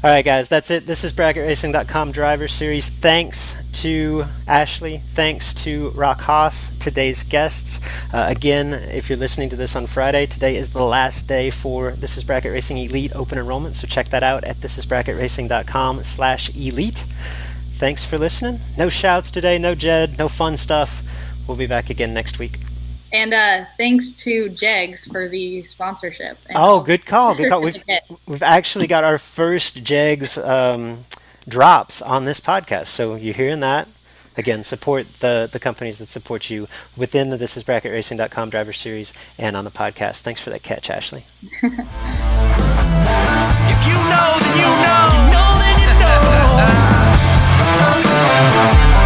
[0.03, 0.87] All right, guys, that's it.
[0.87, 2.89] This is BracketRacing.com Driver Series.
[2.89, 5.03] Thanks to Ashley.
[5.14, 7.80] Thanks to Rock Haas, today's guests.
[8.12, 11.93] Uh, again, if you're listening to this on Friday, today is the last day for
[11.93, 17.05] This is Bracket Racing Elite open enrollment, so check that out at thisisbracketracing.com slash elite.
[17.74, 18.59] Thanks for listening.
[18.76, 21.05] No shouts today, no Jed, no fun stuff.
[21.47, 22.59] We'll be back again next week.
[23.12, 26.39] And uh, thanks to Jegs for the sponsorship.
[26.57, 27.37] Oh, good call.
[27.37, 27.61] Good call.
[27.62, 27.80] We've,
[28.26, 31.04] we've actually got our first Jegs um,
[31.49, 32.87] drops on this podcast.
[32.87, 33.89] So you're hearing that.
[34.39, 39.14] Again, support the, the companies that support you within the This Is Racing.com driver series
[39.39, 40.21] and on the podcast.
[40.21, 41.25] Thanks for that catch, Ashley.
[41.43, 41.79] if you know,
[44.41, 45.09] then you know.
[45.17, 45.87] You know, then you
[49.01, 49.05] know.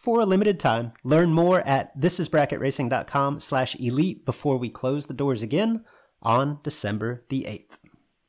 [0.00, 0.92] for a limited time.
[1.04, 5.84] Learn more at thisisbracketracing.com slash elite before we close the doors again
[6.22, 7.79] on December the 8th.